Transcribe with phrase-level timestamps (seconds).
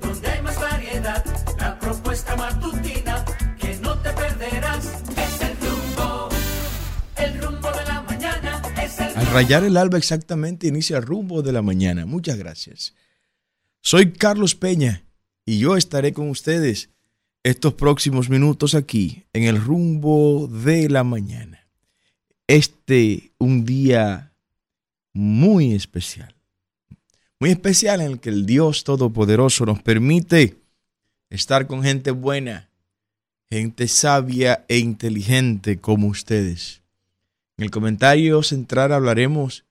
[0.00, 1.24] donde hay más variedad.
[1.58, 2.36] La propuesta
[3.60, 5.02] que no te perderás.
[5.16, 6.28] Es el rumbo,
[7.16, 8.62] el rumbo de la mañana.
[8.82, 12.06] Es el Al rayar el alba exactamente inicia el rumbo de la mañana.
[12.06, 12.94] Muchas gracias.
[13.80, 15.04] Soy Carlos Peña
[15.44, 16.90] y yo estaré con ustedes
[17.42, 21.66] estos próximos minutos aquí en el rumbo de la mañana.
[22.46, 24.32] Este un día
[25.12, 26.31] muy especial.
[27.42, 30.62] Muy especial en el que el Dios Todopoderoso nos permite
[31.28, 32.70] estar con gente buena,
[33.50, 36.82] gente sabia e inteligente como ustedes.
[37.56, 39.64] En el comentario central hablaremos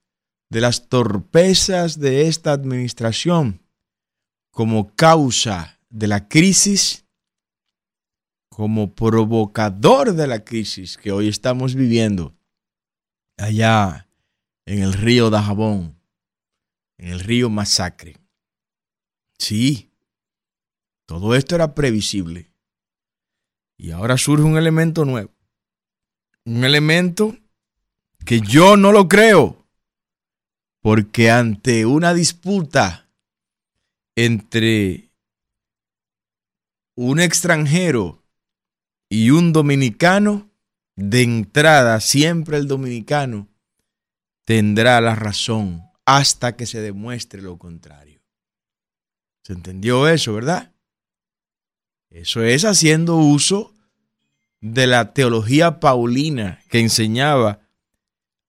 [0.50, 3.62] de las torpezas de esta administración
[4.52, 7.06] como causa de la crisis,
[8.50, 12.36] como provocador de la crisis que hoy estamos viviendo
[13.38, 14.10] allá
[14.66, 16.01] en el río Dajabón,
[17.02, 18.16] en el río Masacre.
[19.40, 19.92] Sí,
[21.08, 22.54] todo esto era previsible.
[23.76, 25.32] Y ahora surge un elemento nuevo.
[26.46, 27.36] Un elemento
[28.24, 29.68] que yo no lo creo.
[30.82, 33.10] Porque ante una disputa
[34.16, 35.12] entre
[36.96, 38.24] un extranjero
[39.10, 40.52] y un dominicano,
[40.96, 43.48] de entrada siempre el dominicano
[44.46, 48.22] tendrá la razón hasta que se demuestre lo contrario.
[49.44, 50.74] ¿Se entendió eso, verdad?
[52.10, 53.74] Eso es haciendo uso
[54.60, 57.62] de la teología paulina que enseñaba,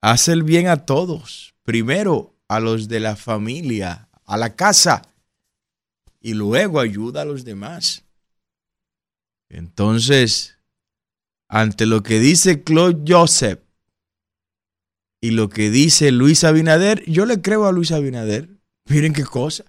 [0.01, 5.01] hace el bien a todos, primero a los de la familia, a la casa,
[6.19, 8.03] y luego ayuda a los demás.
[9.47, 10.57] Entonces,
[11.47, 13.62] ante lo que dice Claude Joseph
[15.23, 18.49] y lo que dice Luis Abinader, yo le creo a Luis Abinader.
[18.89, 19.63] Miren qué cosa.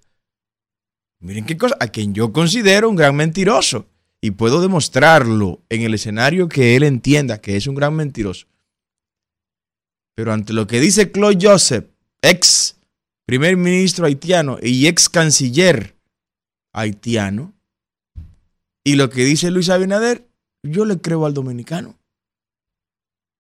[1.20, 1.76] Miren qué cosa.
[1.78, 3.86] A quien yo considero un gran mentiroso.
[4.20, 8.48] Y puedo demostrarlo en el escenario que él entienda que es un gran mentiroso.
[10.16, 11.84] Pero ante lo que dice Claude Joseph,
[12.20, 12.76] ex
[13.24, 15.94] primer ministro haitiano y ex canciller
[16.72, 17.54] haitiano,
[18.82, 20.26] y lo que dice Luis Abinader,
[20.64, 21.96] yo le creo al dominicano.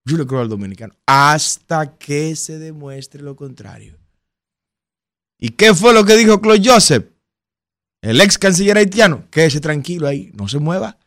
[0.06, 0.94] Yo le creo al dominicano.
[1.06, 3.98] Hasta que se demuestre lo contrario.
[5.38, 7.06] ¿Y qué fue lo que dijo Claude Joseph?
[8.02, 9.28] El ex canciller haitiano.
[9.30, 10.98] Quédese tranquilo ahí, no se mueva.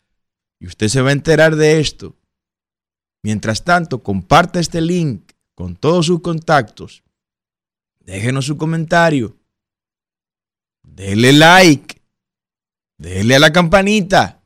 [0.59, 2.16] Y usted se va a enterar de esto.
[3.24, 7.03] Mientras tanto, comparte este link con todos sus contactos.
[8.00, 9.38] Déjenos su comentario.
[10.84, 12.02] Dele like.
[12.97, 14.41] Dele a la campanita.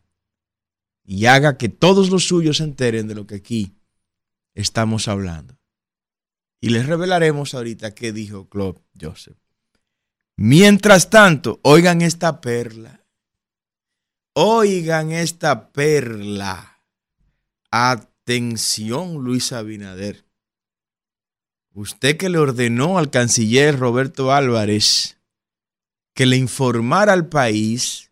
[1.06, 3.81] Y haga que todos los suyos se enteren de lo que aquí
[4.54, 5.58] estamos hablando.
[6.60, 9.38] Y les revelaremos ahorita qué dijo Claude Joseph.
[10.38, 13.06] Mientras tanto, oigan esta perla.
[14.34, 16.84] Oigan esta perla.
[17.72, 20.26] Atención, Luis Abinader.
[21.74, 25.18] Usted que le ordenó al canciller Roberto Álvarez
[26.14, 28.12] que le informara al país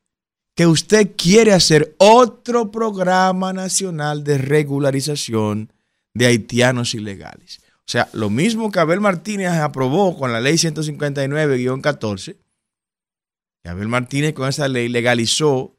[0.55, 5.71] que usted quiere hacer otro programa nacional de regularización
[6.19, 7.61] de haitianos ilegales.
[7.77, 12.35] O sea, lo mismo que Abel Martínez aprobó con la ley 159-14,
[13.63, 15.77] que Abel Martínez con esa ley legalizó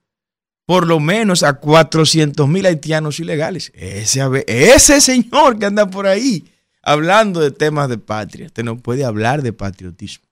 [0.64, 3.70] por lo menos a 400 mil haitianos ilegales.
[3.74, 6.50] Ese, ese señor que anda por ahí
[6.82, 10.24] hablando de temas de patria, usted no puede hablar de patriotismo.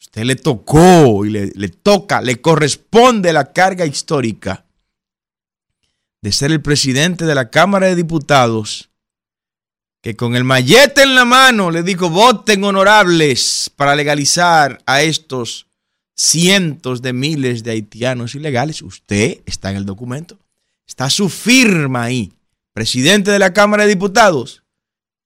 [0.00, 4.64] Usted le tocó y le, le toca, le corresponde la carga histórica
[6.22, 8.90] de ser el presidente de la Cámara de Diputados,
[10.00, 15.66] que con el mallete en la mano le dijo, voten honorables para legalizar a estos
[16.16, 18.82] cientos de miles de haitianos ilegales.
[18.82, 20.38] Usted está en el documento,
[20.86, 22.32] está su firma ahí,
[22.72, 24.62] presidente de la Cámara de Diputados,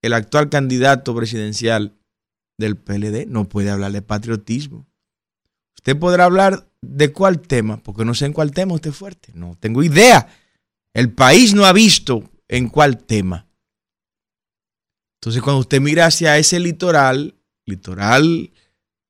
[0.02, 1.92] el actual candidato presidencial
[2.58, 4.86] del PLD, no puede hablar de patriotismo.
[5.74, 9.32] Usted podrá hablar de cuál tema, porque no sé en cuál tema usted es fuerte,
[9.34, 10.28] no tengo idea.
[10.96, 13.46] El país no ha visto en cuál tema.
[15.20, 17.34] Entonces, cuando usted mira hacia ese litoral,
[17.66, 18.50] litoral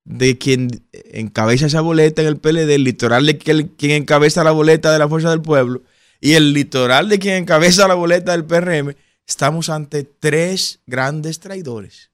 [0.05, 4.93] de quien encabeza esa boleta en el PLD, el litoral de quien encabeza la boleta
[4.93, 5.85] de la Fuerza del Pueblo
[6.21, 12.11] y el litoral de quien encabeza la boleta del PRM, estamos ante tres grandes traidores,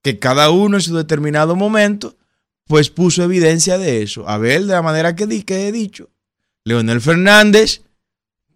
[0.00, 2.16] que cada uno en su determinado momento,
[2.68, 4.28] pues puso evidencia de eso.
[4.28, 6.08] A ver, de la manera que, que he dicho,
[6.62, 7.82] Leonel Fernández,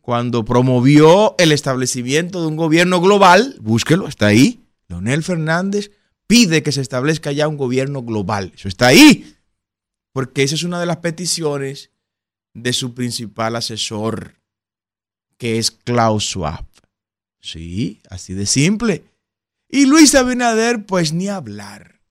[0.04, 4.62] cuando promovió el establecimiento de un gobierno global, búsquelo, está ahí.
[4.86, 5.92] Leonel Fernández
[6.26, 8.52] pide que se establezca ya un gobierno global.
[8.54, 9.34] Eso está ahí.
[10.12, 11.90] porque esa es una de las peticiones
[12.52, 14.34] de su principal asesor,
[15.38, 16.66] que es Klaus Schwab.
[17.40, 19.06] Sí, así de simple.
[19.70, 22.02] Y Luis Abinader, pues ni hablar.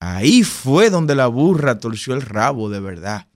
[0.00, 3.27] Ahí fue donde la burra torció el rabo de verdad.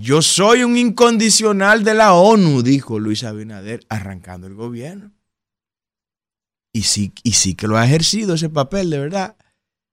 [0.00, 5.10] Yo soy un incondicional de la ONU, dijo Luis Abinader, arrancando el gobierno.
[6.72, 9.36] Y sí, y sí que lo ha ejercido ese papel, de verdad.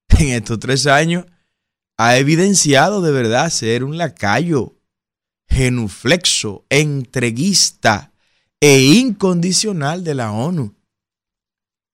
[0.19, 1.25] En estos tres años
[1.97, 4.75] ha evidenciado de verdad ser un lacayo,
[5.49, 8.13] genuflexo, entreguista
[8.59, 10.75] e incondicional de la ONU.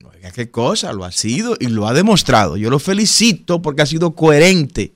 [0.03, 2.57] Oiga, qué cosa, lo ha sido y lo ha demostrado.
[2.57, 4.95] Yo lo felicito porque ha sido coherente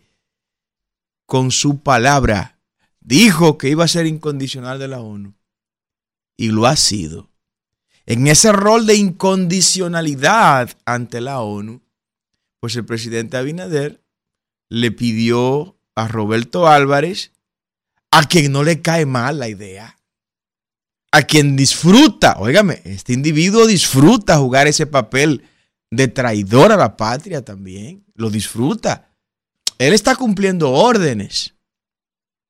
[1.26, 2.55] con su palabra.
[3.06, 5.36] Dijo que iba a ser incondicional de la ONU
[6.38, 7.30] y lo ha sido.
[8.08, 11.84] En ese rol de incondicionalidad ante la ONU,
[12.60, 14.04] pues el presidente Abinader
[14.70, 17.32] le pidió a Roberto Álvarez,
[18.10, 20.00] a quien no le cae mal la idea,
[21.12, 25.44] a quien disfruta, óigame, este individuo disfruta jugar ese papel
[25.92, 29.12] de traidor a la patria también, lo disfruta.
[29.78, 31.55] Él está cumpliendo órdenes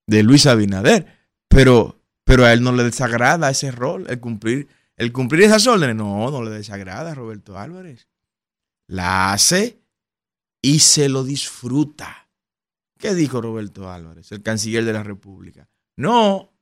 [0.07, 1.05] de Luis Abinader,
[1.47, 4.67] pero, pero a él no le desagrada ese rol, el cumplir,
[4.97, 8.07] el cumplir esas órdenes, no, no le desagrada a Roberto Álvarez.
[8.87, 9.81] La hace
[10.61, 12.29] y se lo disfruta.
[12.97, 15.67] ¿Qué dijo Roberto Álvarez, el canciller de la República?
[15.97, 16.53] No,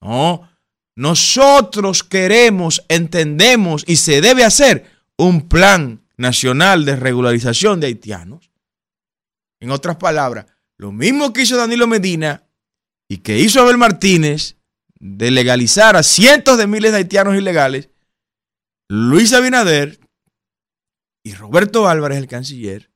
[0.00, 0.48] no,
[0.96, 8.50] nosotros queremos, entendemos y se debe hacer un plan nacional de regularización de haitianos.
[9.60, 10.46] En otras palabras,
[10.82, 12.44] lo mismo que hizo Danilo Medina
[13.08, 14.56] y que hizo Abel Martínez
[14.98, 17.88] de legalizar a cientos de miles de haitianos ilegales,
[18.88, 20.00] Luis Abinader
[21.22, 22.90] y Roberto Álvarez, el canciller,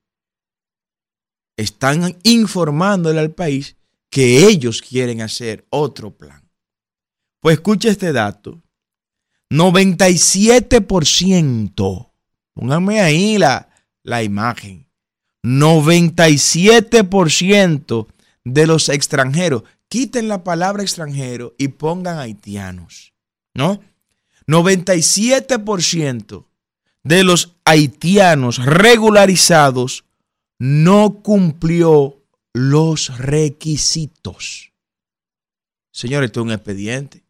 [1.57, 3.77] están informándole al país
[4.11, 6.51] que ellos quieren hacer otro plan.
[7.41, 8.65] Pues escucha este dato.
[9.53, 12.13] 97%,
[12.53, 13.69] pónganme ahí la,
[14.03, 14.86] la imagen,
[15.47, 18.07] 97%
[18.45, 23.13] de los extranjeros, quiten la palabra extranjero y pongan haitianos,
[23.55, 23.81] ¿no?
[24.49, 26.47] 97%
[27.05, 30.05] de los haitianos regularizados
[30.59, 32.17] no cumplió
[32.53, 34.73] los requisitos.
[35.93, 37.23] Señores, esto es un expediente.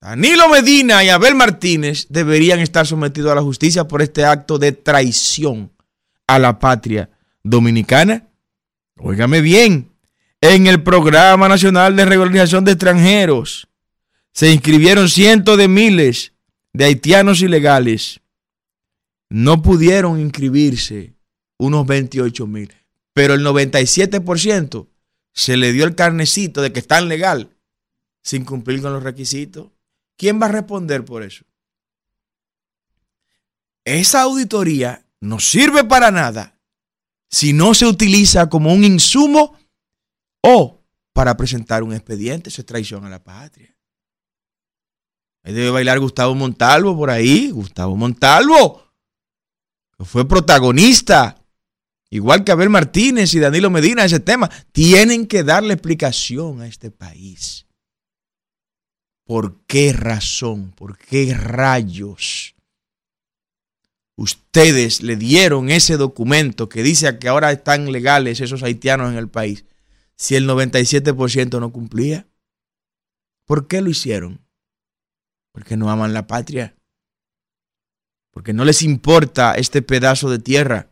[0.00, 4.70] Danilo Medina y Abel Martínez deberían estar sometidos a la justicia por este acto de
[4.70, 5.72] traición
[6.34, 7.10] a la patria
[7.42, 8.28] dominicana.
[8.96, 9.92] Óigame bien,
[10.40, 13.68] en el Programa Nacional de Regularización de Extranjeros
[14.32, 16.32] se inscribieron cientos de miles
[16.72, 18.22] de haitianos ilegales
[19.32, 21.14] no pudieron inscribirse
[21.58, 22.70] unos 28 mil,
[23.14, 24.88] pero el 97%
[25.32, 27.56] se le dio el carnecito de que están legal
[28.20, 29.70] sin cumplir con los requisitos.
[30.18, 31.46] ¿Quién va a responder por eso?
[33.86, 36.58] Esa auditoría no sirve para nada
[37.30, 39.56] si no se utiliza como un insumo
[40.42, 40.82] o
[41.12, 42.50] para presentar un expediente.
[42.50, 43.74] Eso es traición a la patria.
[45.44, 47.50] Ahí debe bailar Gustavo Montalvo por ahí.
[47.50, 48.82] Gustavo Montalvo
[50.00, 51.40] fue protagonista,
[52.10, 56.90] igual que Abel Martínez y Danilo Medina, ese tema, tienen que darle explicación a este
[56.90, 57.66] país.
[59.24, 60.72] ¿Por qué razón?
[60.72, 62.51] ¿Por qué rayos?
[64.22, 69.28] Ustedes le dieron ese documento que dice que ahora están legales esos haitianos en el
[69.28, 69.64] país,
[70.16, 72.28] si el 97% no cumplía.
[73.46, 74.46] ¿Por qué lo hicieron?
[75.50, 76.76] Porque no aman la patria
[78.32, 80.90] porque no les importa este pedazo de tierra,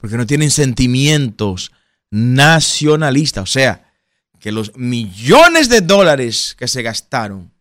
[0.00, 1.72] porque no tienen sentimientos
[2.10, 3.92] nacionalistas, o sea,
[4.38, 7.52] que los millones de dólares que se gastaron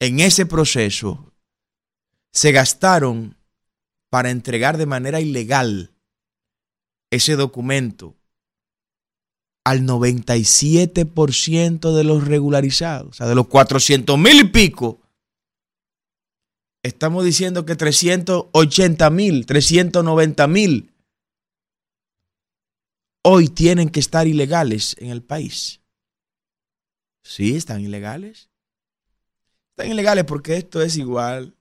[0.00, 1.32] en ese proceso
[2.34, 3.36] se gastaron
[4.10, 5.92] para entregar de manera ilegal
[7.10, 8.16] ese documento
[9.64, 15.00] al 97% de los regularizados, o sea, de los 400 mil y pico
[16.82, 20.92] estamos diciendo que 380 mil, 390 mil
[23.22, 25.80] hoy tienen que estar ilegales en el país.
[27.22, 28.50] Sí, están ilegales.
[29.70, 31.56] Están ilegales porque esto es igual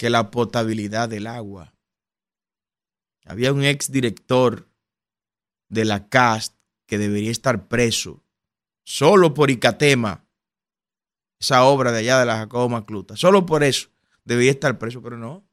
[0.00, 1.74] que la potabilidad del agua.
[3.26, 4.66] Había un ex director
[5.68, 6.54] de la CAST
[6.86, 8.24] que debería estar preso
[8.82, 10.24] solo por Icatema,
[11.38, 13.90] esa obra de allá de la Jacobo Macluta, solo por eso
[14.24, 15.46] debía estar preso, pero no.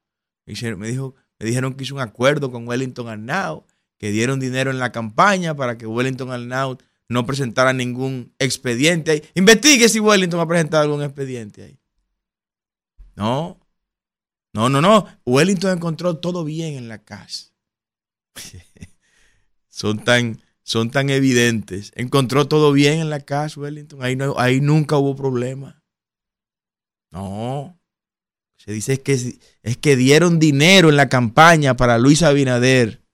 [0.45, 5.57] Me, dijeron que hizo un acuerdo con Wellington Arnao que dieron dinero en la campaña
[5.57, 6.77] para que Wellington Arnaud
[7.09, 9.23] no presentara ningún expediente ahí.
[9.35, 11.79] Investigue si Wellington ha presentado algún expediente ahí.
[13.13, 13.59] No,
[14.57, 15.05] no, no, no.
[15.23, 17.53] Wellington encontró todo bien en la casa.
[19.69, 21.91] son, tan, son tan evidentes.
[21.93, 24.01] Encontró todo bien en la casa, Wellington.
[24.01, 25.83] Ahí, no, ahí nunca hubo problema.
[27.11, 27.79] No.
[28.57, 33.05] Se dice que, es que dieron dinero en la campaña para Luis Abinader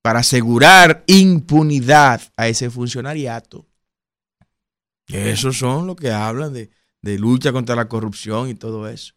[0.00, 3.68] para asegurar impunidad a ese funcionariato.
[5.08, 6.70] Esos son los que hablan de,
[7.02, 9.12] de lucha contra la corrupción y todo eso.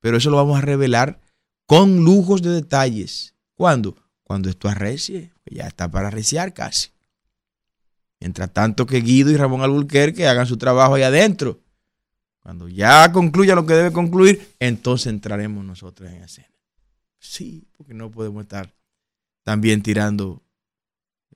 [0.00, 1.20] Pero eso lo vamos a revelar
[1.66, 3.34] con lujos de detalles.
[3.54, 3.96] ¿Cuándo?
[4.22, 5.32] Cuando esto arrecie.
[5.46, 6.90] Ya está para arreciar casi.
[8.20, 11.60] Mientras tanto que Guido y Ramón Alburquerque hagan su trabajo ahí adentro.
[12.40, 16.48] Cuando ya concluya lo que debe concluir, entonces entraremos nosotros en escena.
[17.18, 18.74] Sí, porque no podemos estar
[19.42, 20.42] también tirando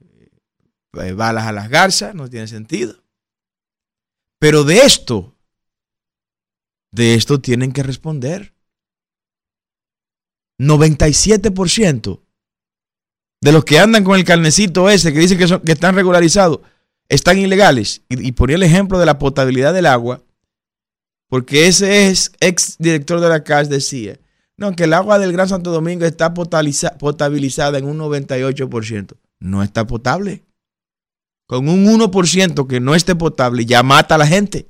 [0.00, 3.02] eh, balas a las garzas, no tiene sentido.
[4.38, 5.36] Pero de esto,
[6.90, 8.51] de esto tienen que responder.
[10.68, 12.20] 97%
[13.40, 16.60] de los que andan con el carnecito ese que dicen que, son, que están regularizados
[17.12, 18.02] están ilegales.
[18.08, 20.22] Y, ponía el ejemplo de la potabilidad del agua,
[21.28, 24.18] porque ese es ex director de la CAS decía,
[24.56, 29.16] no, que el agua del Gran Santo Domingo está potabilizada en un 98%.
[29.40, 30.44] No está potable.
[31.46, 34.68] Con un 1% que no esté potable ya mata a la gente.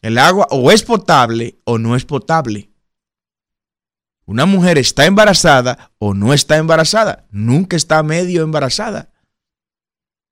[0.00, 2.70] El agua o es potable o no es potable.
[4.26, 7.26] Una mujer está embarazada o no está embarazada.
[7.30, 9.12] Nunca está medio embarazada.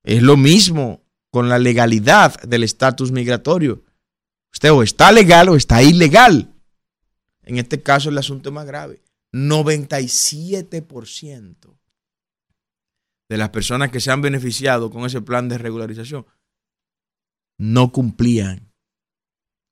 [0.02, 3.84] Es lo mismo con la legalidad del estatus migratorio.
[4.52, 6.52] Usted o está legal o está ilegal.
[7.42, 9.02] En este caso el asunto es más grave.
[9.32, 11.78] 97%
[13.28, 16.26] de las personas que se han beneficiado con ese plan de regularización
[17.58, 18.72] no cumplían.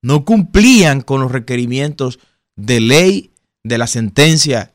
[0.02, 2.18] No cumplían con los requerimientos
[2.56, 3.31] de ley,
[3.64, 4.74] de la sentencia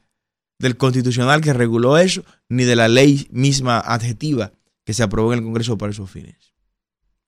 [0.59, 4.51] del constitucional que reguló eso, ni de la ley misma adjetiva
[4.85, 6.53] que se aprobó en el Congreso para esos fines.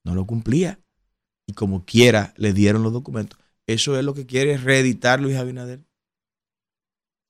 [0.04, 0.80] No lo cumplía.
[1.46, 3.38] Y como quiera, le dieron los documentos.
[3.66, 5.84] Eso es lo que quiere reeditar Luis Abinader.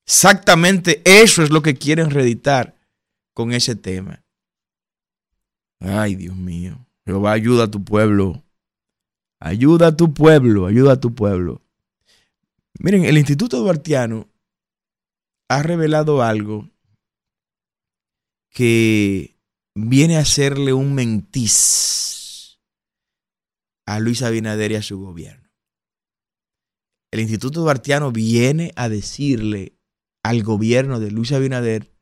[0.07, 2.75] Exactamente eso es lo que quieren reeditar
[3.35, 4.23] con ese tema.
[5.81, 6.87] Ay, Dios mío.
[7.07, 8.43] Jehová, ayuda a tu pueblo.
[9.41, 11.63] Ayuda a tu pueblo, ayuda a tu pueblo.
[12.79, 14.29] Miren, el Instituto Duartiano
[15.49, 16.71] ha revelado algo
[18.51, 19.37] que
[19.75, 22.61] viene a hacerle un mentiz
[23.87, 25.41] a Luis Abinader y a su gobierno
[27.11, 29.77] el Instituto Duartiano viene a decirle
[30.23, 31.93] al gobierno de Luis Abinader,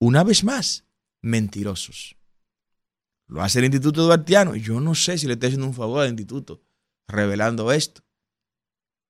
[0.00, 0.84] una vez más,
[1.22, 2.16] mentirosos.
[3.28, 4.56] Lo hace el Instituto Duartiano.
[4.56, 6.62] Yo no sé si le estoy haciendo un favor al instituto
[7.06, 8.02] revelando esto.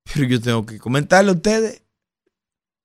[0.04, 1.82] Pero yo tengo que comentarle a ustedes.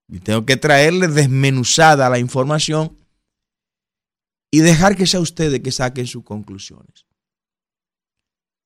[0.08, 2.96] Y tengo que traerle desmenuzada la información
[4.52, 7.06] y dejar que sea ustedes que saquen sus conclusiones.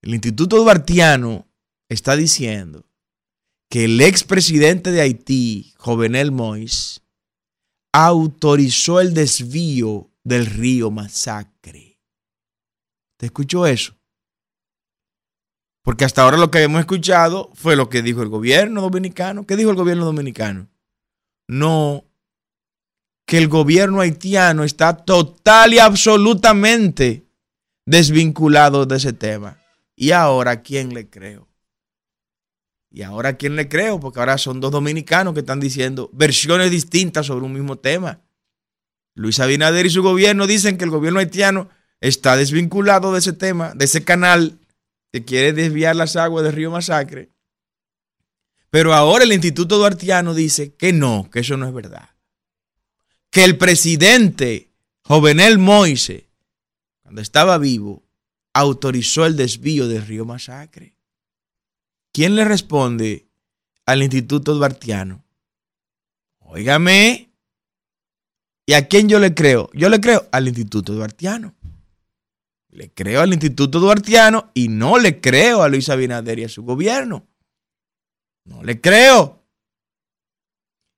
[0.02, 1.48] El Instituto Duartiano
[1.90, 2.86] está diciendo
[3.70, 7.02] que el expresidente de Haití, Jovenel Mois,
[7.94, 12.00] autorizó el desvío del río Masacre.
[13.18, 13.99] ¿Te escuchó eso?
[15.84, 19.46] Porque hasta ahora lo que hemos escuchado fue lo que dijo el gobierno dominicano.
[19.46, 20.68] ¿Qué dijo el gobierno dominicano?
[21.48, 22.06] No,
[23.26, 27.28] que el gobierno haitiano está total y absolutamente
[27.86, 29.58] desvinculado de ese tema.
[29.96, 31.48] Y ahora, ¿quién le creo?
[32.92, 34.00] Y ahora, ¿a quién le creo?
[34.00, 38.22] Porque ahora son dos dominicanos que están diciendo versiones distintas sobre un mismo tema.
[39.14, 41.70] Luis Abinader y su gobierno dicen que el gobierno haitiano
[42.02, 44.59] está desvinculado de ese tema, de ese canal
[45.12, 47.32] que quiere desviar las aguas del río Masacre.
[48.70, 52.10] Pero ahora el Instituto Duartiano dice que no, que eso no es verdad.
[53.32, 54.72] Que el presidente
[55.04, 56.30] Jovenel Moise,
[57.02, 58.04] cuando estaba vivo,
[58.54, 60.96] autorizó el desvío del río Masacre.
[62.12, 63.28] ¿Quién le responde
[63.86, 65.24] al Instituto Duartiano?
[66.40, 67.32] Óigame.
[68.66, 69.70] ¿Y a quién yo le creo?
[69.74, 71.56] Yo le creo al Instituto Duartiano.
[72.72, 76.64] Le creo al Instituto Duartiano y no le creo a Luis Abinader y a su
[76.64, 77.28] gobierno.
[78.46, 79.44] No le creo.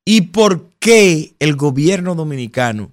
[0.06, 2.92] ¿Y por qué el gobierno dominicano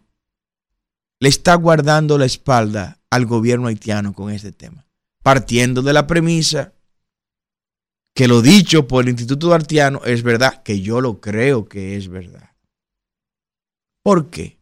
[1.21, 4.87] le está guardando la espalda al gobierno haitiano con este tema?
[5.23, 6.73] Partiendo de la premisa
[8.15, 12.09] que lo dicho por el Instituto Duartiano es verdad, que yo lo creo que es
[12.09, 12.51] verdad.
[14.03, 14.59] ¿Por qué?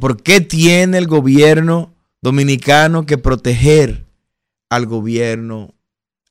[0.00, 1.93] ¿por qué tiene el gobierno
[2.24, 4.06] dominicano que proteger
[4.70, 5.74] al gobierno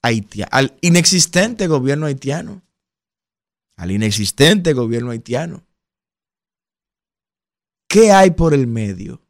[0.01, 2.63] haitiano, al inexistente gobierno haitiano?
[3.75, 5.67] Al inexistente gobierno haitiano.
[7.88, 9.21] ¿Qué hay por el medio?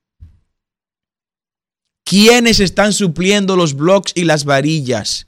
[2.06, 5.28] ¿Quiénes están supliendo los bloques y las varillas?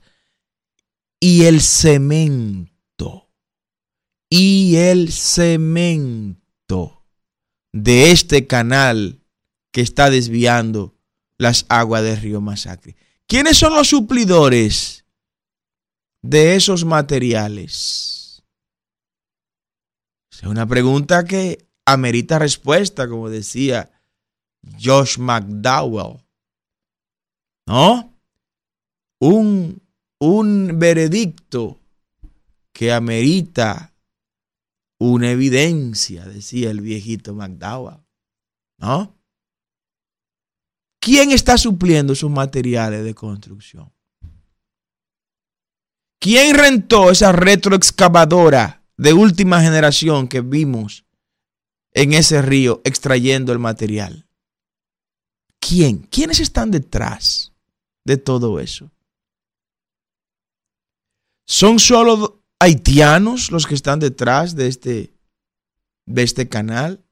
[1.20, 3.28] Y el cemento.
[4.30, 7.04] Y el cemento
[7.74, 9.20] de este canal
[9.70, 10.95] que está desviando
[11.38, 12.96] las aguas del río Masacre.
[13.26, 15.04] ¿Quiénes son los suplidores
[16.22, 18.42] de esos materiales?
[20.30, 23.90] Es una pregunta que amerita respuesta, como decía
[24.80, 26.26] Josh McDowell.
[27.66, 28.14] ¿no?
[29.20, 29.82] Un,
[30.20, 31.80] un veredicto
[32.72, 33.94] que amerita
[34.98, 38.02] una evidencia, decía el viejito McDowell,
[38.78, 39.15] ¿no?
[41.00, 43.92] ¿Quién está supliendo sus materiales de construcción?
[46.18, 51.04] ¿Quién rentó esa retroexcavadora de última generación que vimos
[51.92, 54.26] en ese río extrayendo el material?
[55.60, 55.98] ¿Quién?
[55.98, 57.52] ¿Quiénes están detrás?
[58.06, 58.90] de todo eso?
[61.44, 65.12] ¿Son solo haitianos los que están detrás de este,
[66.06, 67.04] de este canal?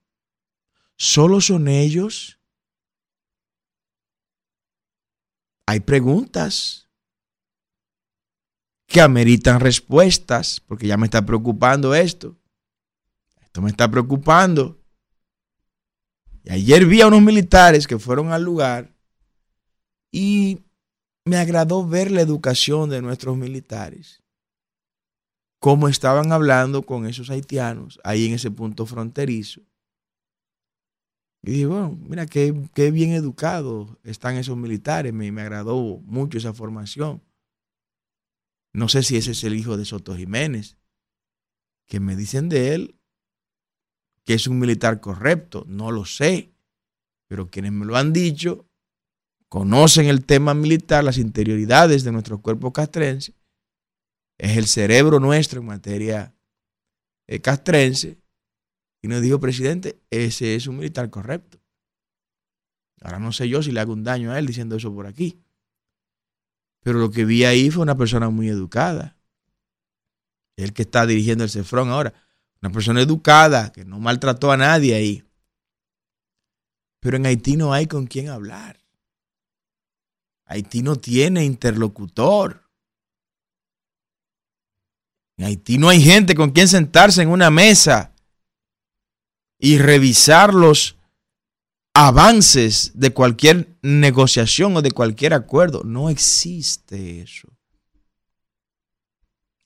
[0.97, 2.39] ¿Solo son ellos?
[5.67, 6.89] Hay preguntas
[8.87, 12.37] que ameritan respuestas, porque ya me está preocupando esto.
[13.41, 14.79] Esto me está preocupando.
[16.45, 18.95] Y ayer vi a unos militares que fueron al lugar
[20.13, 20.61] y
[21.25, 24.23] me agradó ver la educación de nuestros militares.
[25.59, 29.63] Cómo estaban hablando con esos haitianos ahí en ese punto fronterizo.
[31.47, 32.53] Y dije, bueno, mira qué,
[32.91, 35.13] bien educados están esos militares.
[35.13, 37.23] Me, me agradó mucho esa formación.
[38.73, 40.79] No sé si ese es el hijo de Soto Jiménez,
[41.87, 42.99] que me dicen de él
[44.25, 45.65] que es un militar correcto.
[45.69, 46.55] No lo sé,
[47.29, 48.67] pero quienes me lo han dicho
[49.49, 53.35] conocen el tema militar, las interioridades de nuestro cuerpo castrense,
[54.39, 56.35] es el cerebro nuestro en materia
[57.29, 58.19] eh, castrense,
[59.05, 61.61] y nos dijo, presidente, ese es un militar correcto.
[63.03, 65.45] Ahora no sé yo si le hago un daño a él diciendo eso por aquí.
[66.81, 69.19] Pero lo que vi ahí fue una persona muy educada.
[70.57, 72.15] El que está dirigiendo el Cefrón ahora.
[72.63, 75.23] Una persona educada, que no maltrató a nadie ahí.
[77.01, 78.81] Pero en Haití no hay con quién hablar.
[80.47, 82.71] Haití no tiene interlocutor.
[85.37, 88.14] En Haití no hay gente con quien sentarse en una mesa
[89.65, 90.99] y revisar los
[91.95, 95.85] avances de cualquier negociación o de cualquier acuerdo.
[95.85, 97.49] No existe eso.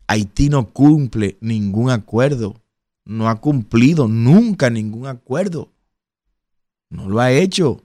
[0.06, 2.62] Haití no cumple ningún acuerdo.
[3.04, 5.72] No ha cumplido nunca ningún acuerdo.
[6.90, 7.84] No lo ha hecho.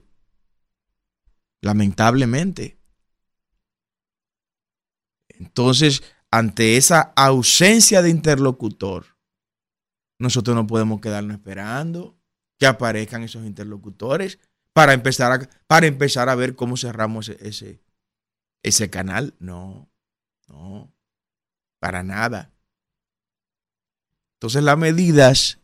[1.62, 2.78] Lamentablemente.
[5.30, 9.13] Entonces, ante esa ausencia de interlocutor,
[10.24, 12.18] nosotros no podemos quedarnos esperando
[12.58, 14.38] que aparezcan esos interlocutores
[14.72, 17.80] para empezar a, para empezar a ver cómo cerramos ese,
[18.62, 19.34] ese canal.
[19.38, 19.88] No,
[20.48, 20.92] no,
[21.78, 22.52] para nada.
[24.36, 25.60] Entonces las medidas,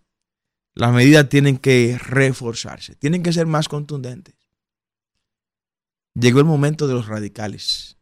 [0.75, 4.37] las medidas tienen que reforzarse, tienen que ser más contundentes.
[6.15, 8.01] Llegó el momento de los radicales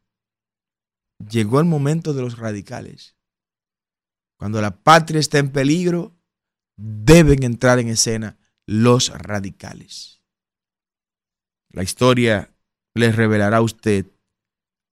[1.19, 3.17] llegó el momento de los radicales.
[4.39, 6.17] Cuando la patria está en peligro,
[6.79, 10.23] deben entrar en escena los radicales.
[11.71, 12.55] La historia
[12.95, 14.07] les revelará a usted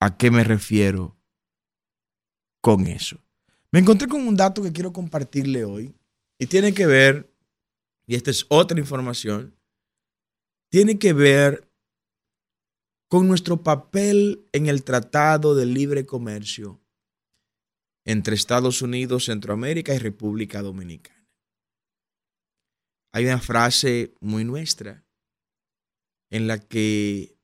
[0.00, 1.16] a qué me refiero
[2.60, 3.22] con eso.
[3.70, 5.94] Me encontré con un dato que quiero compartirle hoy
[6.38, 7.32] y tiene que ver,
[8.06, 9.56] y esta es otra información,
[10.70, 11.70] tiene que ver
[13.08, 16.80] con nuestro papel en el Tratado de Libre Comercio
[18.04, 21.15] entre Estados Unidos, Centroamérica y República Dominicana.
[23.16, 25.06] Hay una frase muy nuestra
[26.28, 27.38] en la que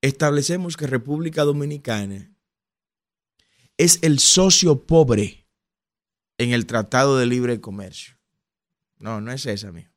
[0.00, 2.32] establecemos que República Dominicana
[3.76, 5.46] es el socio pobre
[6.38, 8.16] en el Tratado de Libre Comercio.
[8.96, 9.90] No, no es esa, amigo.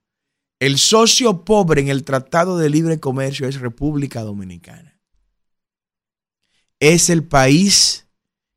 [0.60, 4.94] El socio pobre en el Tratado de Libre Comercio es República Dominicana
[6.92, 8.10] es el país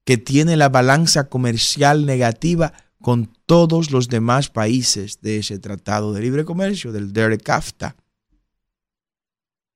[0.04, 2.72] que tiene la balanza comercial negativa
[3.06, 7.94] con todos los demás países de ese tratado de libre comercio, del DERECAFTA.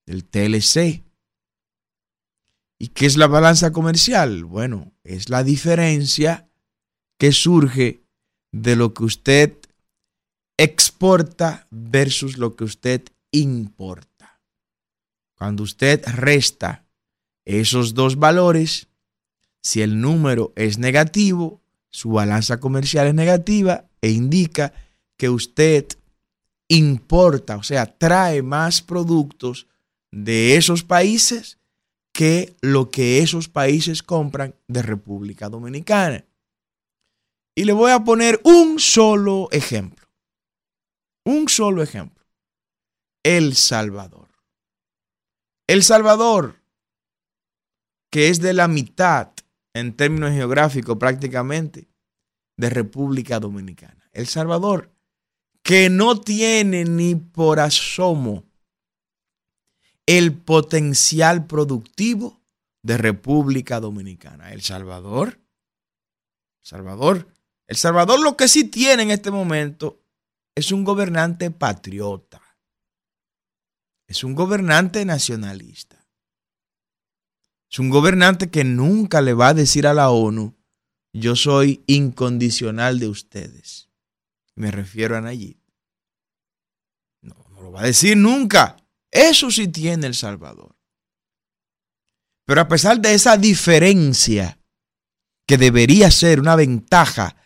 [0.04, 1.04] del TLC.
[2.76, 4.44] ¿Y qué es la balanza comercial?
[4.44, 6.50] Bueno, es la diferencia
[7.18, 8.02] que surge
[8.50, 9.56] de lo que usted
[10.56, 14.40] exporta versus lo que usted importa.
[15.36, 16.84] Cuando usted resta
[17.44, 18.88] esos dos valores,
[19.62, 21.59] si el número es negativo,
[21.90, 24.72] su balanza comercial es negativa e indica
[25.16, 25.86] que usted
[26.68, 29.66] importa, o sea, trae más productos
[30.10, 31.58] de esos países
[32.12, 36.24] que lo que esos países compran de República Dominicana.
[37.54, 40.06] Y le voy a poner un solo ejemplo.
[41.24, 42.24] Un solo ejemplo.
[43.22, 44.28] El Salvador.
[45.66, 46.56] El Salvador,
[48.10, 49.30] que es de la mitad
[49.74, 51.88] en términos geográficos prácticamente
[52.56, 54.08] de República Dominicana.
[54.12, 54.90] El Salvador,
[55.62, 58.44] que no tiene ni por asomo
[60.06, 62.40] el potencial productivo
[62.82, 64.52] de República Dominicana.
[64.52, 65.40] El Salvador,
[66.60, 67.28] Salvador,
[67.66, 70.02] El Salvador lo que sí tiene en este momento
[70.56, 72.42] es un gobernante patriota.
[74.08, 75.99] Es un gobernante nacionalista.
[77.70, 80.56] Es un gobernante que nunca le va a decir a la ONU,
[81.12, 83.88] yo soy incondicional de ustedes.
[84.56, 85.56] Me refiero a Nayib.
[87.22, 88.76] No, no lo va a decir nunca.
[89.10, 90.74] Eso sí tiene El Salvador.
[92.44, 94.58] Pero a pesar de esa diferencia,
[95.46, 97.36] que debería ser una ventaja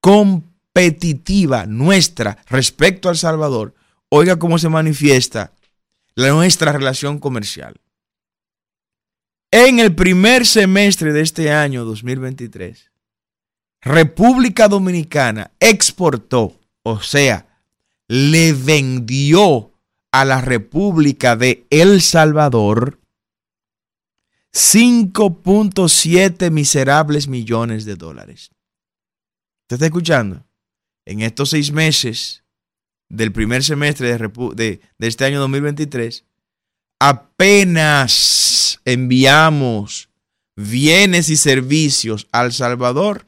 [0.00, 3.74] competitiva nuestra respecto al Salvador,
[4.08, 5.52] oiga cómo se manifiesta
[6.14, 7.81] la nuestra relación comercial.
[9.54, 12.90] En el primer semestre de este año 2023,
[13.82, 17.60] República Dominicana exportó, o sea,
[18.08, 19.70] le vendió
[20.10, 22.98] a la República de El Salvador
[24.54, 28.52] 5.7 miserables millones de dólares.
[29.64, 30.46] ¿Usted está escuchando?
[31.04, 32.42] En estos seis meses
[33.10, 36.24] del primer semestre de, de, este año 2023,
[37.00, 40.08] apenas enviamos
[40.56, 43.26] bienes y servicios al Salvador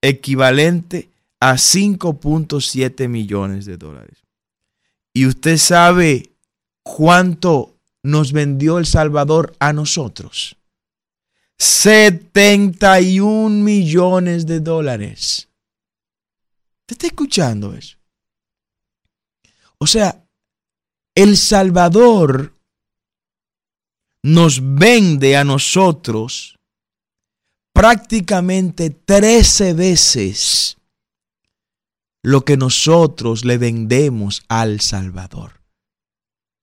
[0.00, 1.10] equivalente
[1.40, 4.18] a 5.7 millones de dólares.
[5.12, 6.30] ¿Y usted sabe
[6.82, 10.56] cuánto nos vendió El Salvador a nosotros?
[11.58, 15.48] 71 millones de dólares.
[16.80, 17.96] ¿Usted está escuchando eso?
[19.78, 20.24] O sea,
[21.14, 22.54] El Salvador
[24.22, 26.58] nos vende a nosotros
[27.72, 30.76] prácticamente 13 veces
[32.22, 35.60] lo que nosotros le vendemos al Salvador.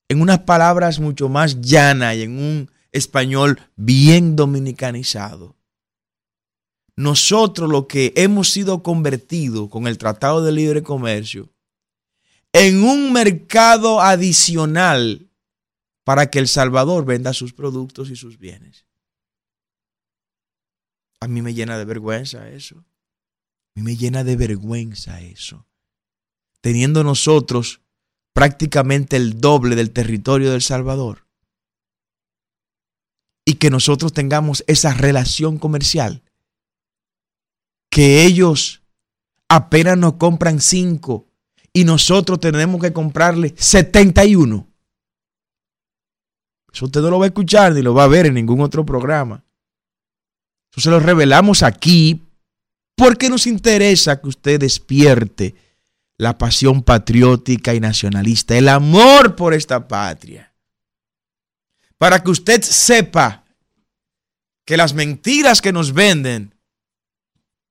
[0.08, 5.56] En unas palabras mucho más llanas y en un español bien dominicanizado.
[6.96, 11.50] Nosotros lo que hemos sido convertidos con el Tratado de Libre Comercio
[12.54, 15.29] en un mercado adicional
[16.10, 18.88] para que El Salvador venda sus productos y sus bienes.
[21.22, 22.84] A mí me llena de vergüenza eso
[23.82, 25.66] me llena de vergüenza eso.
[26.62, 27.82] Teniendo nosotros
[28.34, 31.28] prácticamente el doble del territorio del Salvador.
[33.46, 36.24] Y que nosotros tengamos esa relación comercial.
[37.90, 38.84] Que ellos
[39.48, 41.28] apenas nos compran cinco
[41.74, 44.69] y nosotros tenemos que comprarle 71.
[46.74, 48.86] Eso usted no lo va a escuchar ni lo va a ver en ningún otro
[48.86, 49.44] programa.
[50.72, 52.22] Eso se lo revelamos aquí
[52.96, 55.56] porque nos interesa que usted despierte
[56.18, 60.54] la pasión patriótica y nacionalista, el amor por esta patria.
[61.98, 63.46] Para que usted sepa
[64.66, 66.54] que las mentiras que nos venden,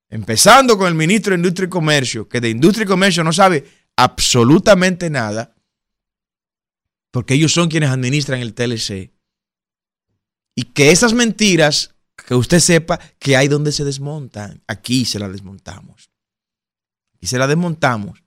[0.08, 3.66] empezando con el ministro de Industria y Comercio, que de Industria y Comercio no sabe
[3.96, 5.54] absolutamente nada,
[7.10, 9.12] porque ellos son quienes administran el TLC,
[10.54, 11.94] y que esas mentiras
[12.26, 14.60] que usted sepa que hay donde se desmontan.
[14.66, 16.10] Aquí se la desmontamos.
[17.20, 18.24] Y se la desmontamos.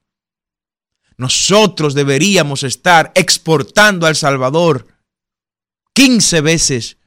[1.17, 4.88] Nosotros deberíamos estar exportando al Salvador
[5.94, 6.98] 15 veces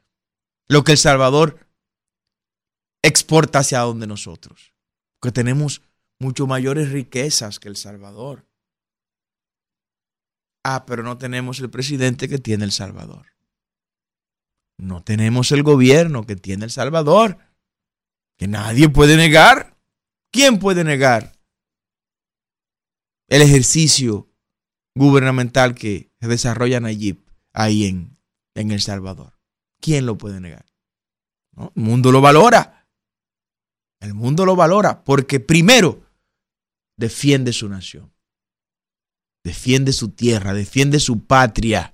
[0.67, 1.67] lo que El Salvador
[3.01, 4.73] exporta hacia donde nosotros.
[5.19, 5.81] Porque tenemos
[6.19, 8.45] mucho mayores riquezas que El Salvador.
[10.65, 13.27] Ah, pero no tenemos el presidente que tiene El Salvador.
[14.77, 17.37] No tenemos el gobierno que tiene El Salvador,
[18.37, 19.77] que nadie puede negar.
[20.31, 21.33] ¿Quién puede negar
[23.29, 24.29] el ejercicio
[24.95, 27.23] gubernamental que desarrolla Nayib
[27.53, 28.15] ahí en
[28.55, 29.37] en El Salvador.
[29.81, 30.65] ¿Quién lo puede negar?
[31.57, 32.87] El mundo lo valora.
[33.99, 36.03] El mundo lo valora porque primero
[36.97, 38.13] defiende su nación,
[39.45, 41.93] defiende su tierra, defiende su patria.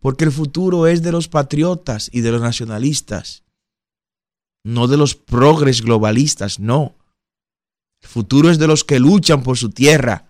[0.00, 3.44] Porque el futuro es de los patriotas y de los nacionalistas,
[4.64, 6.96] no de los progres globalistas, no.
[8.02, 10.26] El futuro es de los que luchan por su tierra.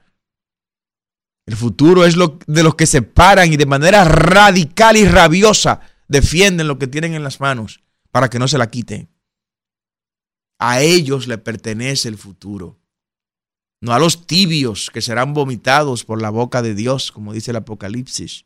[1.47, 5.81] El futuro es lo, de los que se paran y de manera radical y rabiosa
[6.09, 9.09] defienden lo que tienen en las manos para que no se la quiten.
[10.59, 12.80] A ellos le pertenece el futuro.
[13.81, 17.57] No a los tibios que serán vomitados por la boca de Dios, como dice el
[17.57, 18.45] Apocalipsis.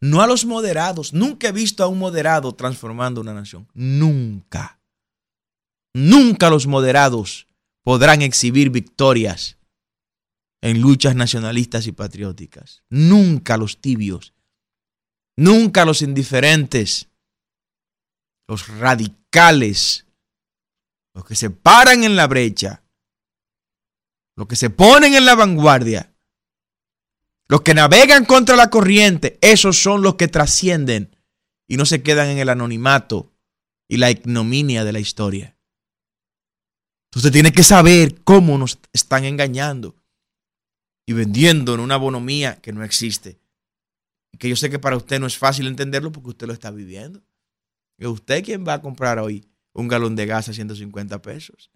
[0.00, 1.12] No a los moderados.
[1.12, 3.68] Nunca he visto a un moderado transformando una nación.
[3.72, 4.80] Nunca.
[5.94, 7.46] Nunca los moderados
[7.84, 9.58] podrán exhibir victorias
[10.60, 12.82] en luchas nacionalistas y patrióticas.
[12.88, 14.32] Nunca los tibios,
[15.36, 17.08] nunca los indiferentes,
[18.48, 20.06] los radicales,
[21.14, 22.82] los que se paran en la brecha,
[24.36, 26.12] los que se ponen en la vanguardia,
[27.48, 31.16] los que navegan contra la corriente, esos son los que trascienden
[31.68, 33.32] y no se quedan en el anonimato
[33.88, 35.56] y la ignominia de la historia.
[37.14, 39.94] Usted tiene que saber cómo nos están engañando
[41.06, 43.38] y vendiendo en una bonomía que no existe.
[44.32, 46.72] Y que yo sé que para usted no es fácil entenderlo porque usted lo está
[46.72, 47.22] viviendo.
[47.98, 51.70] ¿Es usted quien va a comprar hoy un galón de gas a 150 pesos?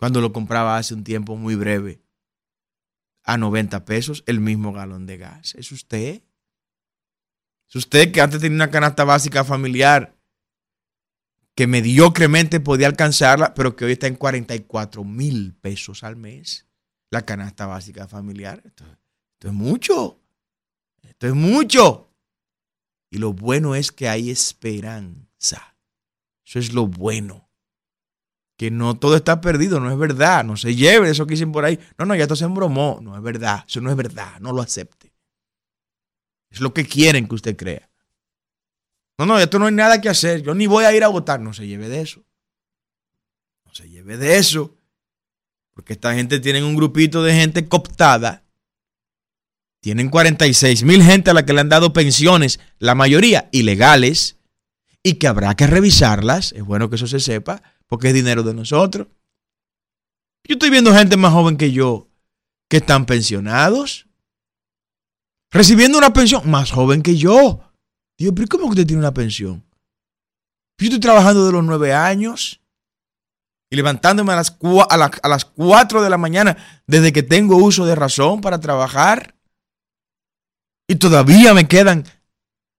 [0.00, 2.00] Cuando lo compraba hace un tiempo muy breve
[3.22, 5.54] a 90 pesos el mismo galón de gas.
[5.56, 6.22] ¿Es usted?
[7.68, 10.16] Es usted que antes tenía una canasta básica familiar
[11.54, 16.66] que mediocremente podía alcanzarla, pero que hoy está en 44 mil pesos al mes.
[17.10, 18.62] La canasta básica familiar.
[18.64, 18.86] Esto,
[19.40, 20.18] es mucho.
[21.02, 22.10] Esto es mucho.
[23.10, 25.76] Y lo bueno es que hay esperanza.
[26.42, 27.49] Eso es lo bueno.
[28.60, 30.44] Que no todo está perdido, no es verdad.
[30.44, 31.80] No se lleve eso que dicen por ahí.
[31.96, 32.98] No, no, ya esto se embromó.
[33.00, 33.64] No es verdad.
[33.66, 34.38] Eso no es verdad.
[34.38, 35.14] No lo acepte.
[36.50, 37.88] Es lo que quieren que usted crea.
[39.16, 40.42] No, no, esto no hay nada que hacer.
[40.42, 41.40] Yo ni voy a ir a votar.
[41.40, 42.22] No se lleve de eso.
[43.64, 44.76] No se lleve de eso.
[45.72, 48.44] Porque esta gente tiene un grupito de gente cooptada.
[49.80, 54.36] Tienen 46 mil gente a la que le han dado pensiones, la mayoría ilegales,
[55.02, 56.52] y que habrá que revisarlas.
[56.52, 59.08] Es bueno que eso se sepa, porque es dinero de nosotros.
[60.48, 62.08] Yo estoy viendo gente más joven que yo
[62.70, 64.06] que están pensionados,
[65.50, 67.60] recibiendo una pensión más joven que yo.
[68.16, 69.64] Digo, pero ¿cómo usted tiene una pensión?
[70.78, 72.62] Yo estoy trabajando de los nueve años
[73.70, 74.56] y levantándome a las,
[74.88, 79.34] a, las 4 de la mañana desde que tengo uso de razón para trabajar.
[80.88, 82.04] Y todavía me quedan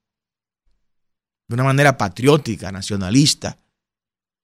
[1.48, 3.58] De una manera patriótica, nacionalista.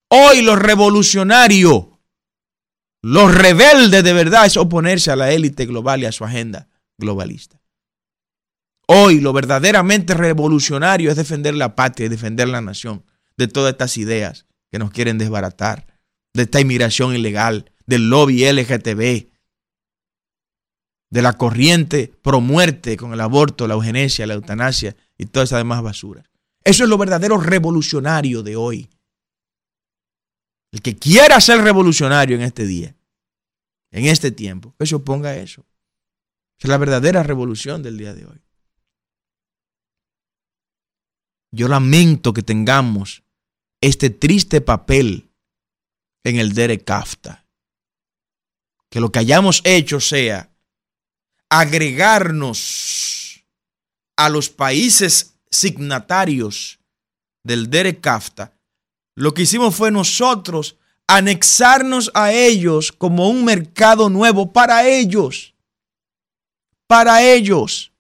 [0.09, 1.99] Hoy lo revolucionario,
[3.01, 7.59] lo rebelde de verdad es oponerse a la élite global y a su agenda globalista.
[8.87, 13.05] Hoy lo verdaderamente revolucionario es defender la patria y defender la nación
[13.37, 15.87] de todas estas ideas que nos quieren desbaratar,
[16.33, 19.31] de esta inmigración ilegal, del lobby LGTB,
[21.09, 25.59] de la corriente pro muerte con el aborto, la eugenesia, la eutanasia y todas esas
[25.59, 26.30] demás basuras.
[26.63, 28.89] Eso es lo verdadero revolucionario de hoy.
[30.71, 32.95] El que quiera ser revolucionario en este día,
[33.91, 35.65] en este tiempo, que se oponga a eso.
[36.59, 38.41] Es la verdadera revolución del día de hoy.
[41.51, 43.23] Yo lamento que tengamos
[43.81, 45.29] este triste papel
[46.23, 47.45] en el Derek Kafta.
[48.89, 50.51] Que lo que hayamos hecho sea
[51.49, 53.43] agregarnos
[54.15, 56.79] a los países signatarios
[57.43, 58.53] del Derek CAFTA,
[59.15, 65.53] lo que hicimos fue nosotros anexarnos a ellos como un mercado nuevo para ellos.
[66.87, 67.91] Para ellos.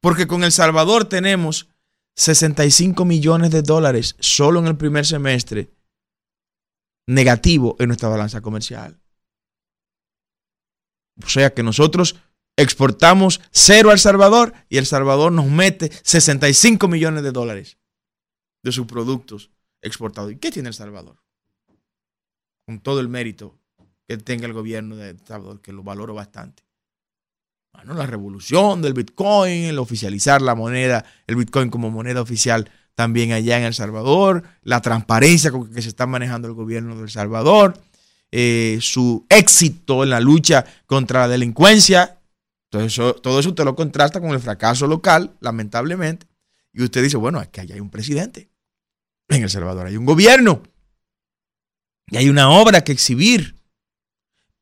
[0.00, 1.68] Porque con El Salvador tenemos
[2.16, 5.70] 65 millones de dólares solo en el primer semestre
[7.06, 9.00] negativo en nuestra balanza comercial.
[11.22, 12.16] O sea que nosotros
[12.56, 17.78] exportamos cero al Salvador y El Salvador nos mete 65 millones de dólares
[18.62, 19.50] de sus productos
[19.82, 20.32] exportados.
[20.32, 21.16] ¿Y qué tiene El Salvador?
[22.66, 23.58] Con todo el mérito
[24.08, 26.62] que tenga el gobierno de El Salvador, que lo valoro bastante.
[27.72, 33.32] Bueno, la revolución del Bitcoin, el oficializar la moneda, el Bitcoin como moneda oficial también
[33.32, 37.10] allá en El Salvador, la transparencia con que se está manejando el gobierno de El
[37.10, 37.80] Salvador,
[38.30, 42.18] eh, su éxito en la lucha contra la delincuencia.
[42.80, 46.26] Eso, todo eso usted lo contrasta con el fracaso local, lamentablemente.
[46.72, 48.50] Y usted dice, bueno, aquí hay un presidente.
[49.28, 50.62] En El Salvador hay un gobierno.
[52.08, 53.56] Y hay una obra que exhibir.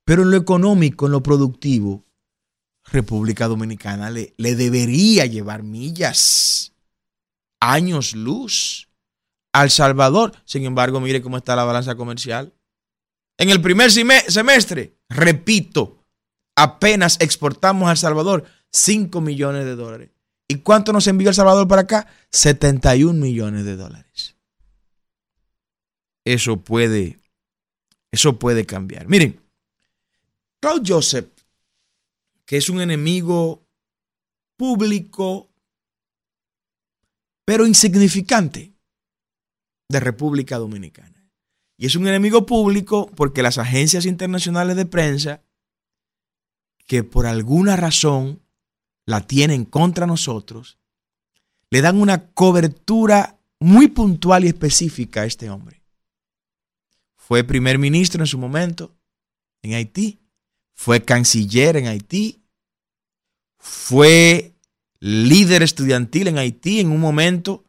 [0.05, 2.05] Pero en lo económico, en lo productivo,
[2.85, 6.75] República Dominicana le, le debería llevar millas,
[7.61, 8.89] años luz
[9.53, 10.33] al Salvador.
[10.45, 12.53] Sin embargo, mire cómo está la balanza comercial.
[13.39, 16.02] En el primer semestre, repito,
[16.57, 20.11] apenas exportamos a El Salvador 5 millones de dólares.
[20.49, 22.07] ¿Y cuánto nos envió El Salvador para acá?
[22.31, 24.37] 71 millones de dólares.
[26.25, 27.19] Eso puede,
[28.11, 29.09] eso puede cambiar.
[29.09, 29.41] Miren,
[30.61, 31.27] Claude Joseph
[32.53, 33.67] que es un enemigo
[34.59, 35.51] público,
[37.47, 38.75] pero insignificante
[39.89, 41.31] de República Dominicana.
[41.79, 45.43] Y es un enemigo público porque las agencias internacionales de prensa,
[46.87, 48.43] que por alguna razón
[49.07, 50.79] la tienen contra nosotros,
[51.71, 55.83] le dan una cobertura muy puntual y específica a este hombre.
[57.17, 58.95] Fue primer ministro en su momento
[59.63, 60.21] en Haití,
[60.75, 62.43] fue canciller en Haití,
[63.59, 64.53] fue
[64.99, 67.65] líder estudiantil en Haití en un momento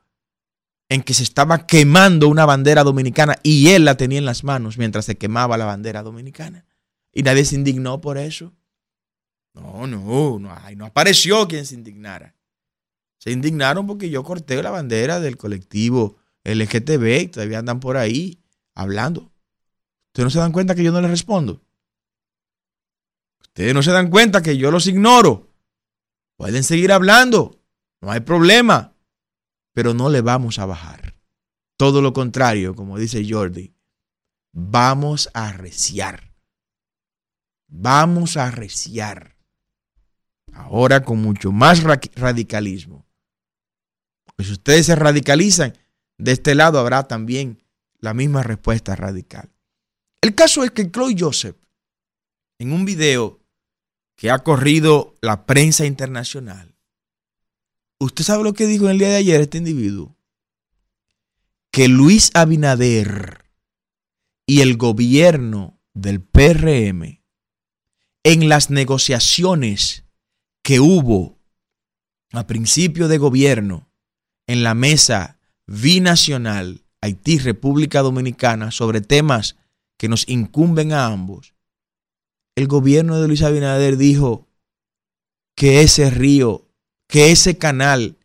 [0.89, 4.77] en que se estaba quemando una bandera dominicana y él la tenía en las manos
[4.77, 6.65] mientras se quemaba la bandera dominicana.
[7.11, 8.53] Y nadie se indignó por eso.
[9.53, 12.35] No, no, no, no apareció quien se indignara.
[13.17, 18.43] Se indignaron porque yo corté la bandera del colectivo LGTB y todavía andan por ahí
[18.73, 19.31] hablando.
[20.07, 21.61] Ustedes no se dan cuenta que yo no les respondo.
[23.41, 25.49] Ustedes no se dan cuenta que yo los ignoro.
[26.35, 27.61] Pueden seguir hablando,
[28.01, 28.95] no hay problema,
[29.73, 31.15] pero no le vamos a bajar.
[31.77, 33.73] Todo lo contrario, como dice Jordi,
[34.51, 36.33] vamos a arreciar.
[37.67, 39.32] Vamos a arreciar.
[40.53, 43.05] Ahora con mucho más radicalismo.
[44.35, 45.77] Pues si ustedes se radicalizan,
[46.17, 47.63] de este lado habrá también
[47.99, 49.51] la misma respuesta radical.
[50.21, 51.57] El caso es que Chloe Joseph,
[52.59, 53.43] en un video
[54.15, 56.75] que ha corrido la prensa internacional.
[57.99, 60.15] ¿Usted sabe lo que dijo en el día de ayer este individuo?
[61.71, 63.45] Que Luis Abinader
[64.45, 67.21] y el gobierno del PRM
[68.23, 70.02] en las negociaciones
[70.63, 71.37] que hubo
[72.31, 73.91] a principio de gobierno
[74.47, 79.57] en la mesa binacional Haití-República Dominicana sobre temas
[79.97, 81.53] que nos incumben a ambos,
[82.55, 84.47] el gobierno de Luis Abinader dijo
[85.55, 86.67] que ese río,
[87.07, 88.17] que ese canal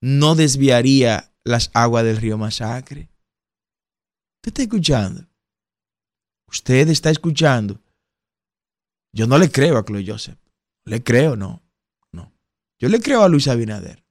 [0.00, 3.08] no desviaría las aguas del río Masacre.
[4.36, 5.26] ¿Usted está escuchando?
[6.48, 7.80] Usted está escuchando.
[9.12, 10.38] Yo no le creo a Chloe Joseph.
[10.86, 11.62] Le creo, no.
[12.12, 12.32] No.
[12.78, 14.02] Yo le creo a Luis Abinader.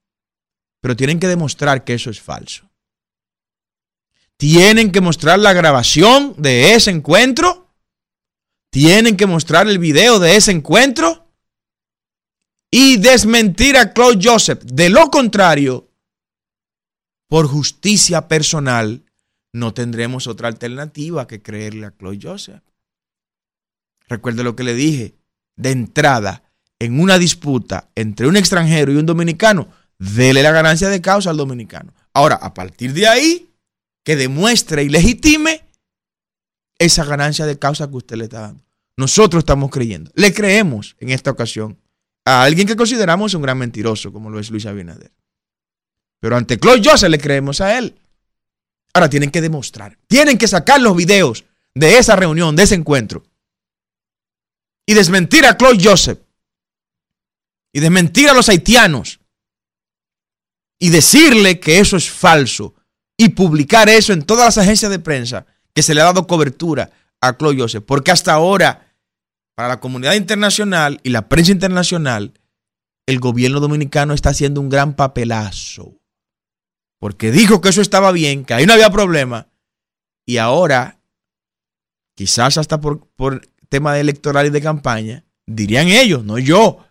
[0.80, 2.70] Pero tienen que demostrar que eso es falso.
[4.36, 7.66] Tienen que mostrar la grabación de ese encuentro
[8.76, 11.32] tienen que mostrar el video de ese encuentro
[12.70, 14.62] y desmentir a Claude Joseph.
[14.64, 15.90] De lo contrario,
[17.26, 19.06] por justicia personal,
[19.54, 22.62] no tendremos otra alternativa que creerle a Claude Joseph.
[24.08, 25.16] Recuerde lo que le dije.
[25.56, 26.42] De entrada,
[26.78, 29.68] en una disputa entre un extranjero y un dominicano,
[29.98, 31.92] dele la ganancia de causa al dominicano.
[32.12, 33.50] Ahora, a partir de ahí,
[34.04, 35.64] que demuestre y legitime
[36.78, 38.64] esa ganancia de causa que usted le está dando.
[38.96, 40.10] Nosotros estamos creyendo.
[40.14, 41.78] Le creemos en esta ocasión
[42.24, 45.12] a alguien que consideramos un gran mentiroso, como lo es Luis Abinader.
[46.20, 47.98] Pero ante Claude Joseph le creemos a él.
[48.94, 53.22] Ahora tienen que demostrar, tienen que sacar los videos de esa reunión, de ese encuentro.
[54.86, 56.18] Y desmentir a Claude Joseph.
[57.76, 59.20] Y desmentir a los haitianos
[60.80, 62.74] y decirle que eso es falso
[63.18, 66.90] y publicar eso en todas las agencias de prensa que se le ha dado cobertura
[67.20, 67.84] a Chloe Joseph.
[67.86, 68.94] Porque hasta ahora,
[69.54, 72.40] para la comunidad internacional y la prensa internacional,
[73.04, 75.98] el gobierno dominicano está haciendo un gran papelazo.
[76.98, 79.48] Porque dijo que eso estaba bien, que ahí no había problema.
[80.24, 80.98] Y ahora,
[82.14, 86.85] quizás hasta por, por tema electoral y de campaña, dirían ellos, no yo,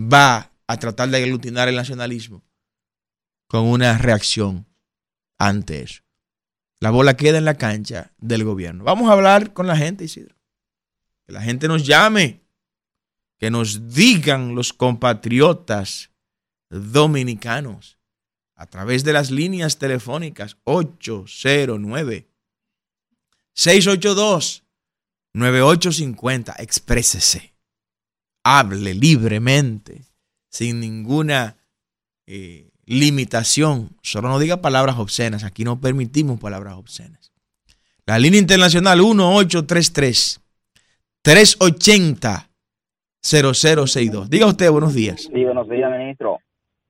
[0.00, 2.42] va a tratar de aglutinar el nacionalismo
[3.46, 4.66] con una reacción
[5.38, 6.02] ante eso.
[6.78, 8.84] La bola queda en la cancha del gobierno.
[8.84, 10.34] Vamos a hablar con la gente, Isidro.
[11.26, 12.40] Que la gente nos llame,
[13.38, 16.10] que nos digan los compatriotas
[16.70, 17.98] dominicanos
[18.54, 22.28] a través de las líneas telefónicas 809
[23.52, 24.64] 682
[25.34, 26.54] 9850.
[26.58, 27.49] Exprésese.
[28.44, 30.02] Hable libremente,
[30.48, 31.56] sin ninguna
[32.26, 33.90] eh, limitación.
[34.02, 35.44] Solo no diga palabras obscenas.
[35.44, 37.32] Aquí no permitimos palabras obscenas.
[38.06, 40.40] La línea internacional 1833
[41.22, 42.50] 380
[43.22, 44.30] 0062.
[44.30, 45.28] Diga usted, buenos días.
[45.32, 46.38] Sí, buenos días, ministro.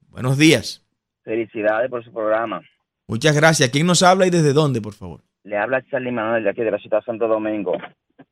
[0.08, 0.84] Buenos días.
[1.22, 2.62] Felicidades por su programa.
[3.06, 3.70] Muchas gracias.
[3.70, 5.20] ¿Quién nos habla y desde dónde, por favor?
[5.42, 7.72] Le habla Charlie Manuel de aquí de la ciudad de Santo Domingo.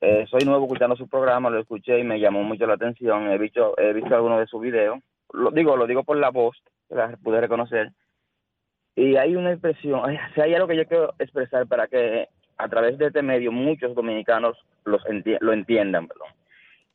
[0.01, 3.31] Eh, soy nuevo escuchando su programa, lo escuché y me llamó mucho la atención.
[3.31, 5.01] He visto, he visto algunos de sus videos.
[5.33, 6.57] Lo digo, lo digo por la voz,
[6.89, 7.91] la pude reconocer.
[8.95, 12.69] Y hay una expresión, o sea, hay algo que yo quiero expresar para que a
[12.69, 16.09] través de este medio muchos dominicanos los enti- lo entiendan.
[16.09, 16.29] perdón.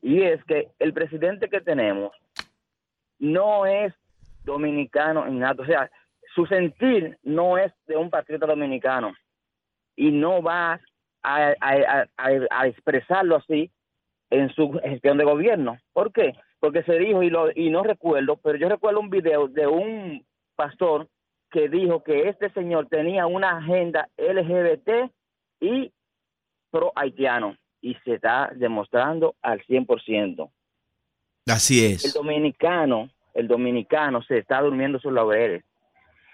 [0.02, 2.12] Y es que el presidente que tenemos
[3.20, 3.94] no es
[4.44, 5.62] dominicano en nada.
[5.62, 5.90] O sea,
[6.36, 9.14] su sentir no es de un patriota dominicano
[9.96, 10.80] y no va
[11.24, 13.72] a, a- a- a- expresarlo así
[14.30, 15.78] en su gestión de gobierno.
[15.94, 16.34] ¿Por qué?
[16.60, 20.26] Porque se dijo, y, lo, y no recuerdo, pero yo recuerdo un video de un
[20.56, 21.08] pastor
[21.52, 25.12] que dijo que este señor tenía una agenda LGBT
[25.60, 25.92] y
[26.72, 30.50] pro haitiano y se está demostrando al 100%.
[31.48, 32.14] Así El es.
[32.14, 35.64] dominicano, el dominicano se está durmiendo sus laureles.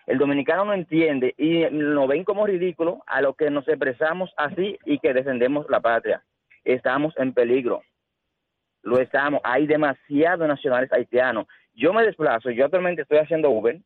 [0.10, 4.76] El dominicano no entiende y nos ven como ridículo a lo que nos expresamos así
[4.84, 6.24] y que defendemos la patria.
[6.64, 7.84] Estamos en peligro.
[8.82, 9.40] Lo estamos.
[9.44, 11.46] Hay demasiados nacionales haitianos.
[11.76, 13.80] Yo me desplazo, yo actualmente estoy haciendo Uber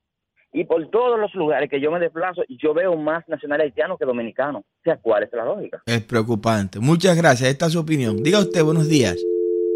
[0.54, 4.06] y por todos los lugares que yo me desplazo, yo veo más nacionales haitianos que
[4.06, 4.62] dominicanos.
[4.62, 5.84] O sea, ¿cuál es la lógica?
[5.86, 6.80] Es preocupante.
[6.80, 7.50] Muchas gracias.
[7.50, 8.24] Esta es su opinión.
[8.24, 9.18] Diga usted buenos días.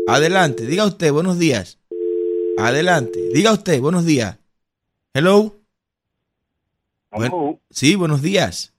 [0.07, 0.65] Adelante.
[0.65, 1.77] Diga usted buenos días.
[2.57, 3.19] Adelante.
[3.33, 4.39] Diga usted buenos días.
[5.13, 5.57] Hello.
[7.18, 8.74] Bueno, sí, buenos días.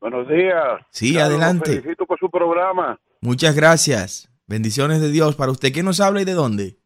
[0.00, 0.80] Buenos días.
[0.90, 1.74] Sí, adelante.
[1.74, 2.98] los Felicito por su programa.
[3.20, 4.28] Muchas gracias.
[4.46, 5.72] Bendiciones de Dios para usted.
[5.72, 6.76] ¿Quién nos habla y de dónde?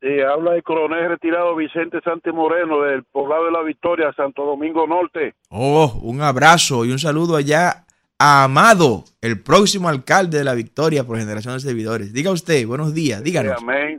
[0.00, 4.86] Sí, habla el coronel retirado Vicente Santi Moreno del poblado de la Victoria, Santo Domingo
[4.86, 5.34] Norte.
[5.48, 7.86] Oh, un abrazo y un saludo allá
[8.18, 12.12] a Amado, el próximo alcalde de la Victoria por generación de servidores.
[12.12, 13.60] Diga usted, buenos días, Sí, díganos.
[13.60, 13.98] amén.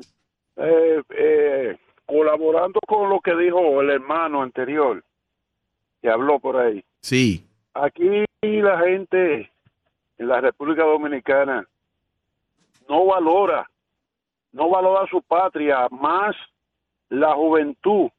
[0.55, 5.03] Eh, eh, colaborando con lo que dijo el hermano anterior
[6.07, 6.81] que habló por ahí.
[7.01, 7.43] Sí,
[7.73, 9.51] Aquí la gente
[10.17, 11.67] en la República Dominicana
[12.87, 13.69] no valora,
[14.53, 16.33] no valora su patria más
[17.09, 18.09] la juventud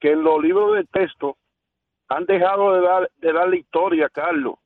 [0.00, 1.36] que en los libros de texto
[2.08, 4.56] han dejado de dar de darle historia, Carlos,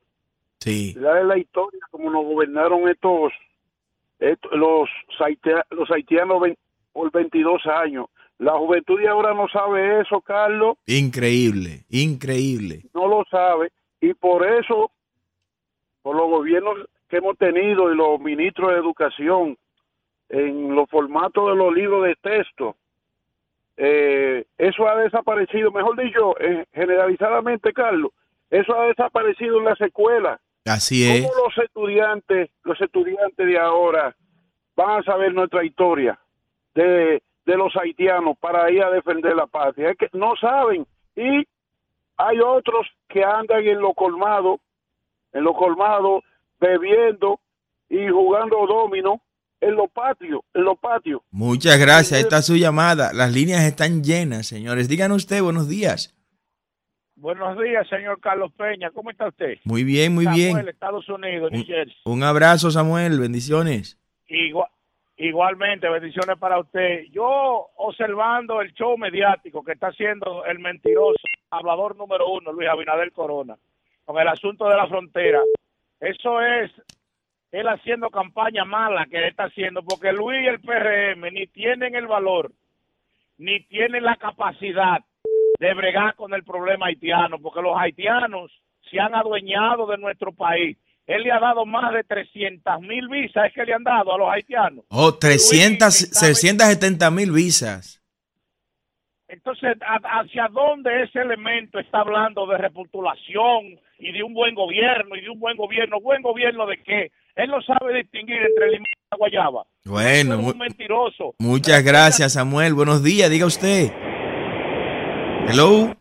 [0.61, 3.33] sí, de darle la historia como nos gobernaron estos,
[4.19, 4.89] estos- los
[5.71, 6.43] los haitianos
[6.93, 8.07] por 22 años.
[8.39, 12.82] La juventud de ahora no sabe eso, Carlos increíble, increíble.
[12.95, 13.70] no lo sabe
[14.01, 14.93] y por eso,
[16.03, 16.76] por los gobiernos
[17.09, 19.57] que hemos tenido y los ministros de educación
[20.28, 22.76] en los formatos de los libros de texto,
[23.76, 28.12] eh, eso ha desaparecido, mejor dicho, eh, generalizadamente, Carlos,
[28.51, 30.41] eso ha desaparecido en las escuelas.
[30.64, 31.22] Así es.
[31.22, 34.14] ¿Cómo los estudiantes, los estudiantes de ahora
[34.76, 36.18] van a saber nuestra historia
[36.74, 39.91] de, de los haitianos para ir a defender la patria?
[39.91, 40.87] Es que no saben.
[41.17, 41.47] Y
[42.19, 44.61] hay otros que andan en lo colmado,
[45.33, 46.23] en lo colmado,
[46.61, 47.41] bebiendo
[47.89, 49.23] y jugando domino
[49.61, 51.23] en los patios, en los patios.
[51.31, 52.21] Muchas gracias.
[52.21, 53.13] Esta es su llamada.
[53.15, 54.89] Las líneas están llenas, señores.
[54.89, 56.15] Díganos usted, buenos días.
[57.17, 58.91] Buenos días, señor Carlos Peña.
[58.93, 59.55] ¿Cómo está usted?
[59.65, 60.69] Muy bien, muy Samuel, bien.
[60.69, 61.97] Estados Unidos, New Jersey.
[62.05, 63.19] Un abrazo, Samuel.
[63.19, 63.99] Bendiciones.
[64.29, 64.69] Igua-
[65.19, 67.05] igualmente, bendiciones para usted.
[67.11, 71.19] Yo observando el show mediático que está haciendo el mentiroso
[71.51, 73.57] hablador número uno, Luis Abinader Corona,
[74.05, 75.41] con el asunto de la frontera.
[76.01, 76.71] Eso es
[77.51, 82.07] él haciendo campaña mala que está haciendo, porque Luis y el PRM ni tienen el
[82.07, 82.53] valor
[83.39, 84.99] ni tienen la capacidad
[85.59, 88.53] de bregar con el problema haitiano, porque los haitianos
[88.91, 90.77] se han adueñado de nuestro país.
[91.09, 94.19] Él le ha dado más de 300 mil visas, es que le han dado a
[94.19, 94.85] los haitianos.
[94.91, 98.01] Oh, 300, Luis, está- 670 mil visas.
[99.27, 105.17] Entonces, ¿a- ¿hacia dónde ese elemento está hablando de repostulación y de un buen gobierno
[105.17, 106.01] y de un buen gobierno?
[106.01, 107.11] ¿Buen gobierno de qué?
[107.37, 109.65] Él no sabe distinguir entre limón y la guayaba.
[109.85, 111.35] Bueno, es un mentiroso.
[111.39, 112.75] muchas gracias, Samuel.
[112.75, 113.91] Buenos días, diga usted.
[115.49, 115.95] Hello.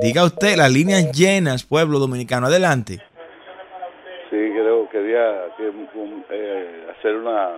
[0.00, 2.46] Diga usted, las líneas llenas, pueblo dominicano.
[2.48, 3.00] Adelante.
[5.02, 5.72] Sí, quería que,
[6.30, 7.50] eh, hacer una,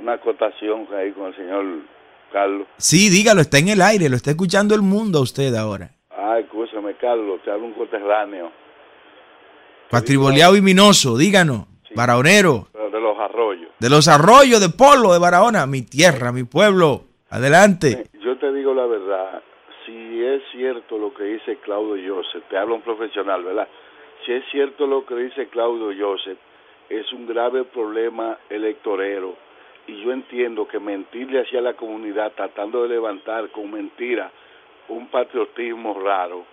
[0.00, 1.64] una acotación ahí con el señor
[2.32, 2.66] Carlos.
[2.76, 5.90] Sí, dígalo, está en el aire, lo está escuchando el mundo a usted ahora.
[6.10, 8.50] Ah, escúchame, Carlos, te hablo un coterráneo
[9.90, 11.66] Patriboleado y Minoso, díganos.
[11.94, 13.70] Barahonero, pero de los arroyos.
[13.78, 17.04] de los arroyos de Polo, de Barahona, mi tierra, mi pueblo.
[17.30, 18.06] Adelante.
[18.20, 19.42] Yo te digo la verdad,
[19.86, 23.68] si es cierto lo que dice Claudio Joseph, te hablo un profesional, ¿verdad?
[24.24, 26.38] Si es cierto lo que dice Claudio Joseph,
[26.88, 29.36] es un grave problema electorero.
[29.86, 34.30] Y yo entiendo que mentirle hacia la comunidad, tratando de levantar con mentira
[34.88, 36.44] un patriotismo raro,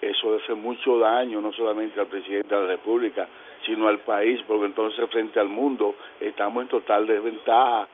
[0.00, 3.28] eso hace mucho daño no solamente al presidente de la República,
[3.66, 7.88] sino al país, porque entonces frente al mundo estamos en total desventaja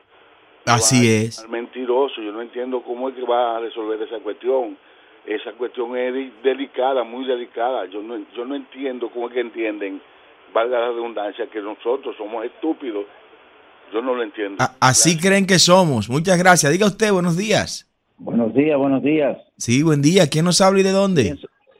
[0.65, 1.39] Así es.
[1.39, 2.21] al mentiroso.
[2.21, 4.77] Yo no entiendo cómo es que va a resolver esa cuestión.
[5.27, 7.85] Esa cuestión es de- delicada, muy delicada.
[7.87, 10.01] Yo no, yo no entiendo cómo es que entienden,
[10.53, 13.05] valga la redundancia, que nosotros somos estúpidos.
[13.93, 14.55] Yo no lo entiendo.
[14.63, 16.09] A- así creen que somos.
[16.09, 16.71] Muchas gracias.
[16.71, 17.83] Diga usted, buenos días.
[18.17, 19.37] Buenos días, buenos días.
[19.57, 20.27] Sí, buen día.
[20.29, 21.37] ¿Quién nos habla y de dónde?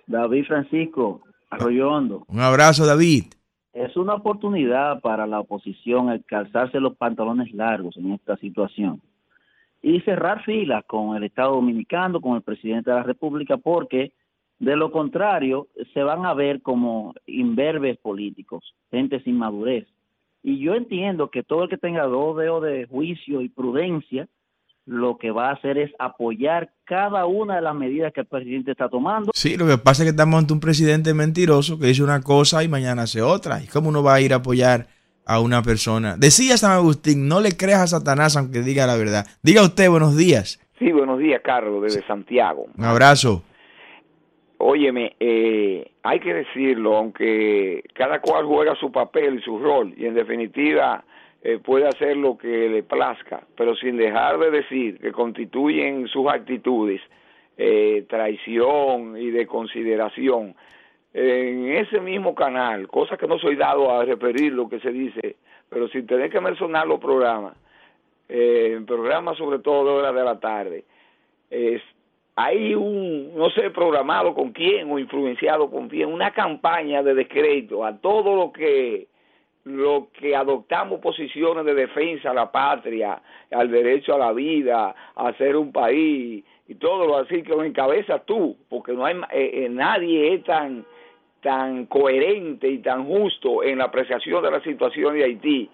[0.07, 2.25] David Francisco, Arroyo Hondo.
[2.27, 3.23] Un abrazo, David.
[3.73, 9.01] Es una oportunidad para la oposición el calzarse los pantalones largos en esta situación
[9.81, 14.11] y cerrar filas con el Estado Dominicano, con el presidente de la República, porque
[14.59, 19.87] de lo contrario se van a ver como imberbes políticos, gente sin madurez.
[20.43, 24.27] Y yo entiendo que todo el que tenga dos dedos de juicio y prudencia,
[24.85, 28.71] lo que va a hacer es apoyar cada una de las medidas que el presidente
[28.71, 29.31] está tomando.
[29.35, 32.63] Sí, lo que pasa es que estamos ante un presidente mentiroso que dice una cosa
[32.63, 33.61] y mañana hace otra.
[33.61, 34.87] ¿Y cómo uno va a ir a apoyar
[35.27, 36.15] a una persona?
[36.17, 39.25] Decía San Agustín, no le creas a Satanás aunque diga la verdad.
[39.43, 40.59] Diga usted, buenos días.
[40.79, 42.67] Sí, buenos días, Carlos, desde Santiago.
[42.77, 43.43] Un abrazo.
[44.59, 50.05] Óyeme, eh, hay que decirlo, aunque cada cual juega su papel y su rol, y
[50.05, 51.03] en definitiva
[51.43, 56.27] eh, puede hacer lo que le plazca, pero sin dejar de decir que constituyen sus
[56.27, 57.01] actitudes
[57.59, 60.55] eh, traición y de consideración.
[61.19, 65.37] En ese mismo canal, cosa que no soy dado a referir lo que se dice,
[65.67, 67.57] pero sin tener que mencionar los programas,
[68.29, 70.85] eh, programas sobre todo de horas de la tarde,
[71.49, 71.81] es,
[72.35, 77.83] hay un, no sé, programado con quién o influenciado con quién, una campaña de descrédito
[77.83, 79.07] a todo lo que
[79.63, 83.19] lo que adoptamos posiciones de defensa a la patria,
[83.51, 87.63] al derecho a la vida, a ser un país y todo lo así que lo
[87.63, 90.85] encabezas tú, porque no hay eh, eh, nadie es tan
[91.41, 95.69] tan coherente y tan justo en la apreciación de la situación de Haití,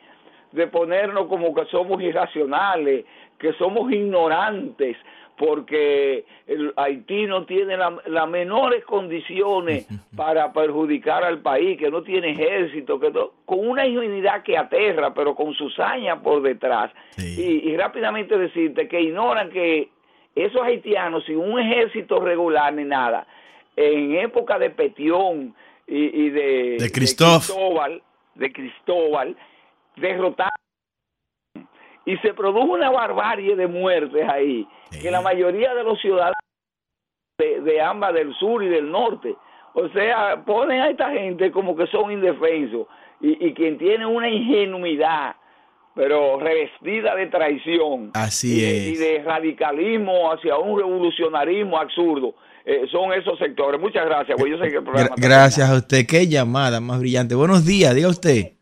[0.51, 3.05] de ponernos como que somos irracionales,
[3.39, 4.97] que somos ignorantes,
[5.35, 12.03] porque el Haití no tiene la- las menores condiciones para perjudicar al país, que no
[12.03, 16.91] tiene ejército, que no- con una ingenuidad que aterra, pero con sus hazañas por detrás.
[17.17, 19.89] Y, y rápidamente decirte que ignoran que
[20.35, 23.25] esos haitianos, sin un ejército regular ni nada,
[23.75, 25.55] en época de Petión
[25.87, 26.77] y, y de.
[27.47, 28.01] Cristóbal,
[28.35, 29.35] de Cristóbal,
[29.95, 30.49] derrotaron
[32.05, 34.67] y se produjo una barbarie de muertes ahí,
[35.01, 36.33] que la mayoría de los ciudadanos
[37.37, 39.35] de, de ambas, del sur y del norte,
[39.73, 42.87] o sea, ponen a esta gente como que son indefensos
[43.21, 45.35] y, y quien tiene una ingenuidad,
[45.95, 52.35] pero revestida de traición Así y, de- y de radicalismo hacia un revolucionarismo absurdo,
[52.65, 53.79] eh, son esos sectores.
[53.79, 56.05] Muchas gracias, pues yo sé que el programa Gra- está gracias a usted.
[56.07, 57.35] Qué llamada más brillante.
[57.35, 58.53] Buenos días, diga usted.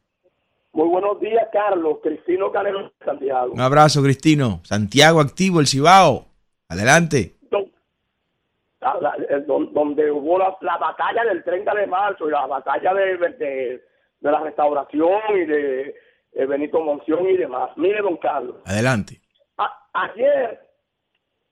[0.73, 1.97] Muy buenos días, Carlos.
[2.01, 3.51] Cristino Canelo de Santiago.
[3.53, 4.61] Un abrazo, Cristino.
[4.63, 6.25] Santiago activo, el Cibao.
[6.69, 7.35] Adelante.
[8.79, 12.47] La- la- el- don- donde hubo la, la batalla del 30 de marzo y la
[12.47, 13.83] batalla de, de,
[14.19, 15.95] de la restauración y de,
[16.33, 17.69] de Benito Monción y demás.
[17.75, 19.21] Mire, don Carlos, Adelante.
[19.57, 20.59] a- ayer,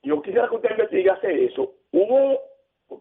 [0.02, 2.40] yo quisiera que usted investigase eso, hubo,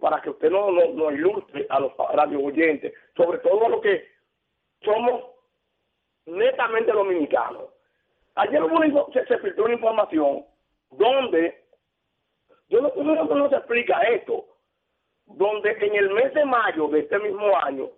[0.01, 3.81] para que usted nos no, no ilustre a los radio oyentes, sobre todo a los
[3.81, 4.07] que
[4.83, 5.25] somos
[6.27, 7.65] netamente dominicanos.
[8.35, 10.45] Ayer hubo se, filtró una información
[10.91, 11.65] donde
[12.71, 14.47] uno, uno no se explica esto,
[15.27, 17.91] donde en el mes de mayo de este mismo año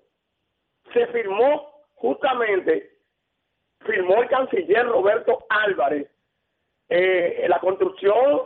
[0.93, 2.91] se firmó justamente,
[3.81, 6.09] firmó el canciller Roberto Álvarez
[6.89, 8.43] eh, la construcción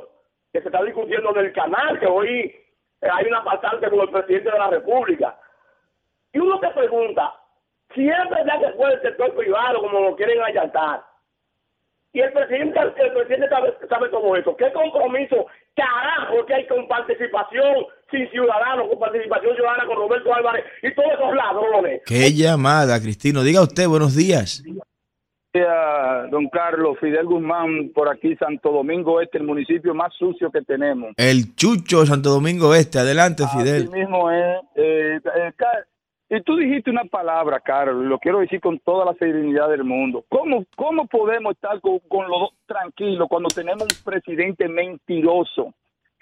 [0.55, 2.55] que se está discutiendo del canal, que hoy
[3.01, 5.37] hay una pasante con el presidente de la República.
[6.33, 7.35] Y uno se pregunta,
[7.93, 11.03] si es verdad que fue el sector privado, como lo quieren allantar,
[12.13, 15.45] y el presidente, el presidente sabe, sabe todo eso, ¿qué compromiso
[15.75, 21.15] carajo que hay con participación sin ciudadanos, con participación ciudadana con Roberto Álvarez y todos
[21.15, 22.03] esos ladrones?
[22.07, 23.43] Qué llamada, Cristino.
[23.43, 24.63] Diga usted, buenos días.
[26.31, 31.13] Don Carlos, Fidel Guzmán, por aquí, Santo Domingo Este, el municipio más sucio que tenemos.
[31.17, 32.99] El Chucho de Santo Domingo Este.
[32.99, 33.85] Adelante, Fidel.
[33.85, 34.57] Así mismo es.
[34.75, 35.53] Eh, eh,
[36.31, 39.85] y tú dijiste una palabra, Carlos, y lo quiero decir con toda la serenidad del
[39.85, 40.25] mundo.
[40.29, 45.73] ¿Cómo, cómo podemos estar con, con los dos tranquilos cuando tenemos un presidente mentiroso?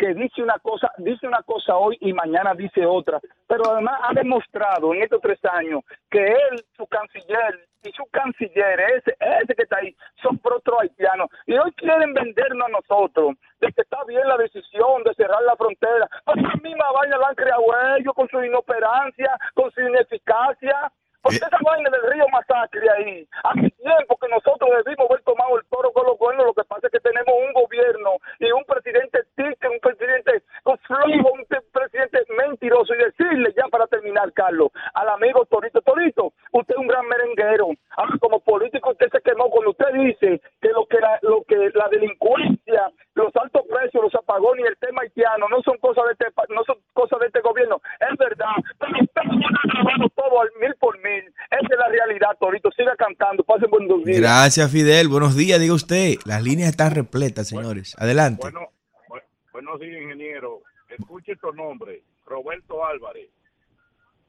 [0.03, 4.13] Que dice una cosa, dice una cosa hoy y mañana dice otra, pero además ha
[4.13, 9.63] demostrado en estos tres años que él, su canciller y su canciller, ese, ese que
[9.63, 14.27] está ahí, son pro haitianos y hoy quieren vendernos a nosotros de que está bien
[14.27, 17.63] la decisión de cerrar la frontera, pero la misma vaina la han creado
[17.97, 20.91] ellos con su inoperancia, con su ineficacia.
[21.23, 25.65] Porque esa vaina del río Masacre ahí, hace tiempo que nosotros debimos haber tomado el
[25.67, 28.11] toro con los cuernos, lo que pasa es que tenemos un gobierno
[28.41, 32.95] y un presidente tique, un presidente con flojo, un te- presidente mentiroso.
[32.95, 37.69] Y decirle ya para terminar, Carlos, al amigo Torito, Torito, usted es un gran merenguero.
[37.97, 41.71] Ahora, como político usted se quemó cuando usted dice que lo que la, lo que
[41.75, 46.13] la delincuencia, los altos precios, los apagones y el tema haitiano no son cosas de
[46.13, 47.81] este, no son cosas de este gobierno.
[48.01, 51.13] Es verdad, pero usted no ha grabado todo al mil por mil.
[51.51, 52.71] Esa es la realidad, Torito.
[52.73, 53.45] Siga cantando.
[53.63, 54.21] Pasen buenos días.
[54.21, 55.09] Gracias, Fidel.
[55.09, 56.15] Buenos días, diga usted.
[56.25, 57.95] Las líneas están repletas, señores.
[57.99, 58.41] Adelante.
[58.43, 58.69] Bueno,
[59.09, 60.63] bu- buenos días, ingeniero.
[60.89, 62.03] Escuche estos nombres.
[62.27, 63.29] Roberto Álvarez,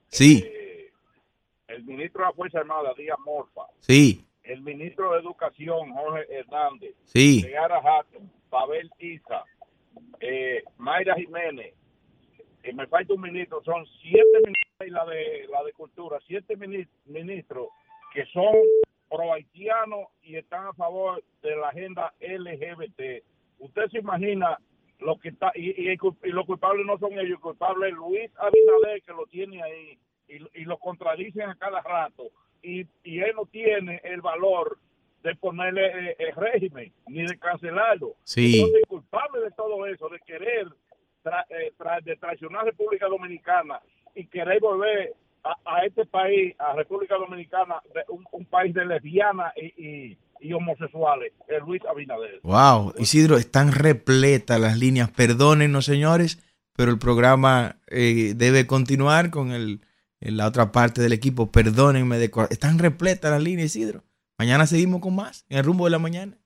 [0.10, 0.92] Sí, eh,
[1.68, 6.96] el ministro de la Fuerza Armada, Díaz Morfa, sí, el ministro de Educación, Jorge Hernández,
[7.06, 7.42] Sí.
[7.42, 9.44] Seara Hatton, Pavel Isa,
[10.20, 11.74] eh, Mayra Jiménez,
[12.64, 16.58] y me falta un ministro, son siete ministros y la de, la de Cultura, siete
[16.58, 17.68] mini- ministros
[18.14, 18.54] que son
[19.14, 23.24] pro haitianos y están a favor de la agenda LGBT.
[23.60, 24.58] Usted se imagina
[25.00, 28.32] lo que está, y, y, y los culpables no son ellos, el culpable es Luis
[28.38, 32.24] Abinader que lo tiene ahí y, y lo contradicen a cada rato
[32.62, 34.78] y, y él no tiene el valor
[35.22, 38.16] de ponerle eh, el régimen ni de cancelarlo.
[38.24, 38.56] Sí.
[38.56, 40.68] Entonces, el culpable de todo eso, de querer
[41.24, 43.82] tra- eh, tra- de traicionar a República Dominicana
[44.16, 48.86] y querer volver a, a este país, a República Dominicana, de un, un país de
[48.86, 52.40] lesbianas y, y, y homosexuales, es Luis Abinader.
[52.44, 55.12] Wow, Isidro, están repletas las líneas.
[55.12, 56.40] Perdónennos, señores,
[56.76, 59.82] pero el programa eh, debe continuar con el,
[60.22, 61.52] en la otra parte del equipo.
[61.52, 64.04] Perdónenme, de, están repletas las líneas, Isidro.
[64.38, 66.38] Mañana seguimos con más en el rumbo de la mañana.